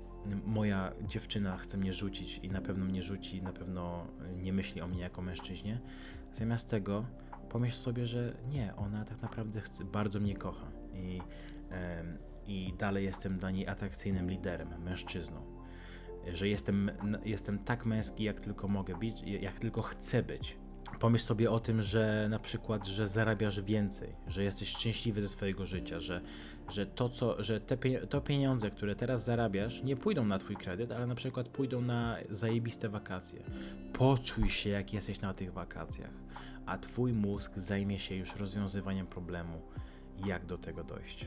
moja 0.46 0.92
dziewczyna 1.08 1.58
chce 1.58 1.78
mnie 1.78 1.94
rzucić 1.94 2.38
i 2.38 2.50
na 2.50 2.62
pewno 2.62 2.86
mnie 2.86 3.02
rzuci, 3.02 3.42
na 3.42 3.54
pewno 3.54 4.08
nie 4.36 4.54
myśli 4.54 4.82
o 4.82 4.88
mnie 4.88 5.02
jako 5.02 5.22
mężczyźnie. 5.22 5.80
Zamiast 6.34 6.70
tego 6.70 7.06
pomyśl 7.54 7.76
sobie, 7.76 8.08
że 8.08 8.34
nie, 8.50 8.76
ona 8.76 9.06
tak 9.06 9.22
naprawdę 9.22 9.62
chce, 9.62 9.86
bardzo 9.86 10.20
mnie 10.20 10.36
kocha 10.36 10.72
i, 10.94 11.22
i 12.48 12.74
dalej 12.78 13.06
jestem 13.06 13.38
dla 13.38 13.52
niej 13.52 13.68
atrakcyjnym 13.68 14.30
liderem, 14.30 14.84
mężczyzną. 14.84 15.42
Że 16.34 16.48
jestem, 16.48 16.92
jestem 17.26 17.60
tak 17.60 17.86
męski, 17.86 18.24
jak 18.24 18.40
tylko 18.40 18.68
mogę 18.68 18.96
być, 18.96 19.22
jak 19.22 19.60
tylko 19.60 19.82
chcę 19.82 20.24
być. 20.24 20.58
Pomyśl 21.00 21.26
sobie 21.26 21.52
o 21.52 21.60
tym, 21.60 21.82
że 21.82 22.28
na 22.30 22.40
przykład, 22.40 22.88
że 22.88 23.08
zarabiasz 23.08 23.62
więcej, 23.62 24.16
że 24.28 24.44
jesteś 24.44 24.70
szczęśliwy 24.70 25.22
ze 25.22 25.30
swojego 25.30 25.66
życia, 25.66 26.00
że, 26.00 26.22
że 26.70 26.86
to, 26.86 27.10
co, 27.10 27.44
że 27.44 27.60
te 27.60 27.78
to 28.10 28.22
pieniądze, 28.22 28.72
które 28.72 28.96
teraz 28.96 29.24
zarabiasz, 29.24 29.84
nie 29.84 29.96
pójdą 29.96 30.26
na 30.26 30.38
twój 30.38 30.56
kredyt, 30.56 30.92
ale 30.92 31.08
na 31.08 31.16
przykład 31.16 31.48
pójdą 31.48 31.82
na 31.82 32.18
zajebiste 32.30 32.90
wakacje. 32.90 33.44
Poczuj 33.94 34.50
się, 34.50 34.70
jak 34.70 34.94
jesteś 34.94 35.22
na 35.22 35.34
tych 35.34 35.54
wakacjach, 35.54 36.14
a 36.66 36.78
twój 36.78 37.14
mózg 37.14 37.52
zajmie 37.56 38.00
się 38.00 38.16
już 38.16 38.36
rozwiązywaniem 38.36 39.08
problemu 39.08 39.62
jak 40.26 40.46
do 40.46 40.58
tego 40.58 40.84
dojść. 40.84 41.26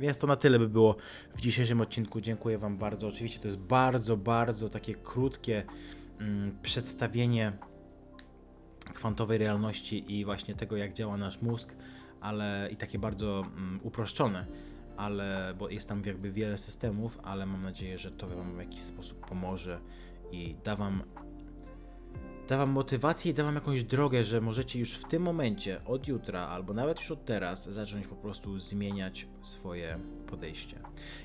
Więc 0.00 0.18
to 0.18 0.26
na 0.26 0.36
tyle 0.36 0.58
by 0.58 0.68
było 0.68 0.96
w 1.36 1.40
dzisiejszym 1.40 1.80
odcinku. 1.80 2.20
Dziękuję 2.20 2.58
Wam 2.58 2.78
bardzo. 2.78 3.08
Oczywiście 3.08 3.40
to 3.40 3.48
jest 3.48 3.58
bardzo, 3.58 4.16
bardzo 4.16 4.68
takie 4.68 4.94
krótkie 4.94 5.64
mm, 6.20 6.58
przedstawienie 6.62 7.52
kwantowej 8.94 9.38
realności 9.38 10.18
i 10.18 10.24
właśnie 10.24 10.54
tego, 10.54 10.76
jak 10.76 10.92
działa 10.92 11.16
nasz 11.16 11.42
mózg, 11.42 11.74
ale 12.20 12.68
i 12.72 12.76
takie 12.76 12.98
bardzo 12.98 13.40
mm, 13.40 13.80
uproszczone, 13.82 14.46
ale 14.96 15.54
bo 15.58 15.68
jest 15.68 15.88
tam 15.88 16.02
jakby 16.06 16.32
wiele 16.32 16.58
systemów, 16.58 17.18
ale 17.22 17.46
mam 17.46 17.62
nadzieję, 17.62 17.98
że 17.98 18.10
to 18.10 18.28
Wam 18.28 18.56
w 18.56 18.58
jakiś 18.58 18.80
sposób 18.80 19.26
pomoże 19.26 19.80
i 20.32 20.56
da 20.64 20.76
Wam 20.76 21.02
da 22.48 22.58
wam 22.58 22.70
motywację 22.70 23.30
i 23.30 23.34
da 23.34 23.44
wam 23.44 23.54
jakąś 23.54 23.84
drogę, 23.84 24.24
że 24.24 24.40
możecie 24.40 24.78
już 24.78 24.94
w 24.94 25.04
tym 25.04 25.22
momencie, 25.22 25.84
od 25.84 26.08
jutra, 26.08 26.40
albo 26.40 26.74
nawet 26.74 26.98
już 26.98 27.10
od 27.10 27.24
teraz, 27.24 27.64
zacząć 27.70 28.06
po 28.06 28.16
prostu 28.16 28.58
zmieniać 28.58 29.26
swoje 29.40 29.98
podejście. 30.26 30.78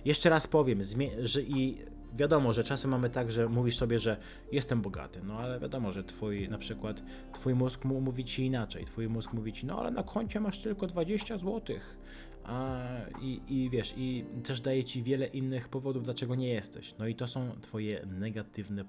Jeszcze 0.05 0.29
raz 0.29 0.47
powiem, 0.47 0.79
że 1.19 1.41
i 1.41 1.77
wiadomo, 2.13 2.53
że 2.53 2.63
czasem 2.63 2.91
mamy 2.91 3.09
tak, 3.09 3.31
że 3.31 3.49
mówisz 3.49 3.77
sobie, 3.77 3.99
że 3.99 4.17
jestem 4.51 4.81
bogaty, 4.81 5.21
no 5.23 5.39
ale 5.39 5.59
wiadomo, 5.59 5.91
że 5.91 6.03
twój, 6.03 6.49
na 6.49 6.57
przykład, 6.57 7.03
twój 7.33 7.55
mózg 7.55 7.85
mówi 7.85 8.25
ci 8.25 8.45
inaczej. 8.45 8.85
Twój 8.85 9.09
mózg 9.09 9.33
mówi 9.33 9.53
ci, 9.53 9.65
no 9.65 9.79
ale 9.79 9.91
na 9.91 10.03
koncie 10.03 10.39
masz 10.39 10.59
tylko 10.59 10.87
20 10.87 11.37
złotych. 11.37 11.97
A, 12.43 12.81
i, 13.21 13.41
I 13.47 13.69
wiesz, 13.69 13.93
i 13.97 14.25
też 14.43 14.61
daje 14.61 14.83
ci 14.83 15.03
wiele 15.03 15.27
innych 15.27 15.69
powodów, 15.69 16.03
dlaczego 16.03 16.35
nie 16.35 16.49
jesteś. 16.49 16.95
No 16.99 17.07
i 17.07 17.15
to 17.15 17.27
są 17.27 17.51
twoje 17.61 18.05
negatywne 18.05 18.85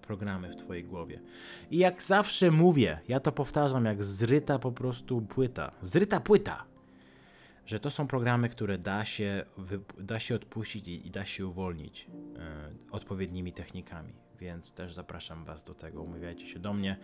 programy 0.00 0.50
w 0.50 0.56
twojej 0.56 0.84
głowie. 0.84 1.20
I 1.70 1.78
jak 1.78 2.02
zawsze 2.02 2.50
mówię, 2.50 2.98
ja 3.08 3.20
to 3.20 3.32
powtarzam 3.32 3.84
jak 3.84 4.04
zryta 4.04 4.58
po 4.58 4.72
prostu 4.72 5.22
płyta. 5.22 5.70
Zryta 5.80 6.20
płyta! 6.20 6.73
Że 7.66 7.80
to 7.80 7.90
są 7.90 8.06
programy, 8.06 8.48
które 8.48 8.78
da 8.78 9.04
się, 9.04 9.44
da 9.98 10.18
się 10.18 10.34
odpuścić 10.34 10.88
i, 10.88 11.10
da 11.10 11.24
się 11.24 11.46
uwolnić 11.46 12.06
e, 12.38 12.70
odpowiednimi 12.90 13.52
technikami. 13.52 14.12
Więc 14.38 14.72
też 14.72 14.94
zapraszam 14.94 15.44
Was 15.44 15.64
do 15.64 15.74
tego, 15.74 16.02
umawiajcie 16.02 16.46
się 16.46 16.58
do 16.58 16.72
mnie. 16.72 16.96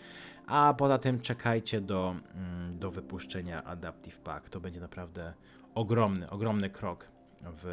A 0.46 0.74
poza 0.78 0.98
tym 0.98 1.20
czekajcie 1.20 1.80
do, 1.80 2.14
mm, 2.34 2.78
do 2.78 2.90
wypuszczenia 2.90 3.64
Adaptive 3.64 4.20
Pack. 4.20 4.48
To 4.48 4.60
będzie 4.60 4.80
naprawdę 4.80 5.34
ogromny, 5.74 6.30
ogromny 6.30 6.70
krok 6.70 7.08
w, 7.42 7.66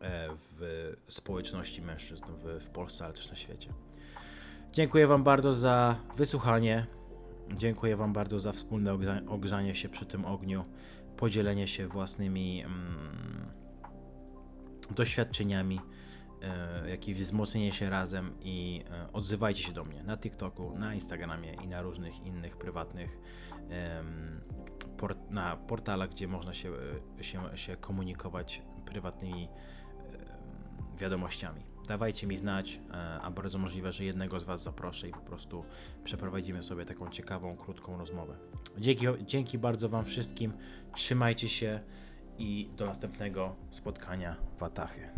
e, 0.00 0.28
w 0.36 0.94
społeczności 1.08 1.82
mężczyzn 1.82 2.24
w, 2.28 2.64
w 2.64 2.68
Polsce, 2.68 3.04
ale 3.04 3.14
też 3.14 3.30
na 3.30 3.36
świecie. 3.36 3.72
Dziękuję 4.72 5.06
Wam 5.06 5.24
bardzo 5.24 5.52
za 5.52 5.96
wysłuchanie. 6.16 6.86
Dziękuję 7.54 7.96
Wam 7.96 8.12
bardzo 8.12 8.40
za 8.40 8.52
wspólne 8.52 8.92
ogrza- 8.92 9.28
ogrzanie 9.28 9.74
się 9.74 9.88
przy 9.88 10.06
tym 10.06 10.24
ogniu, 10.24 10.64
podzielenie 11.16 11.68
się 11.68 11.88
własnymi 11.88 12.62
mm, 12.62 13.50
doświadczeniami, 14.90 15.80
e, 16.42 16.90
jak 16.90 17.08
i 17.08 17.14
wzmocnienie 17.14 17.72
się 17.72 17.90
razem 17.90 18.34
i 18.40 18.84
e, 18.90 19.12
odzywajcie 19.12 19.62
się 19.62 19.72
do 19.72 19.84
mnie 19.84 20.02
na 20.02 20.16
TikToku, 20.16 20.78
na 20.78 20.94
Instagramie 20.94 21.54
i 21.54 21.68
na 21.68 21.82
różnych 21.82 22.26
innych 22.26 22.56
prywatnych 22.56 23.18
port- 24.96 25.30
na 25.30 25.56
portalach, 25.56 26.10
gdzie 26.10 26.28
można 26.28 26.54
się, 26.54 26.72
e, 27.20 27.24
się, 27.24 27.42
się 27.54 27.76
komunikować 27.76 28.62
prywatnymi 28.84 29.48
em, 29.48 30.96
wiadomościami. 30.98 31.75
Dawajcie 31.86 32.26
mi 32.26 32.36
znać, 32.36 32.80
e, 32.90 33.20
a 33.20 33.30
bardzo 33.30 33.58
możliwe, 33.58 33.92
że 33.92 34.04
jednego 34.04 34.40
z 34.40 34.44
Was 34.44 34.62
zaproszę 34.62 35.08
i 35.08 35.12
po 35.12 35.20
prostu 35.20 35.64
przeprowadzimy 36.04 36.62
sobie 36.62 36.84
taką 36.84 37.10
ciekawą, 37.10 37.56
krótką 37.56 37.98
rozmowę. 37.98 38.36
Dzięki, 38.78 39.06
dzięki 39.26 39.58
bardzo 39.58 39.88
Wam 39.88 40.04
wszystkim, 40.04 40.52
trzymajcie 40.94 41.48
się 41.48 41.80
i 42.38 42.70
do 42.76 42.86
następnego 42.86 43.56
spotkania 43.70 44.36
w 44.58 44.62
Atachy. 44.62 45.08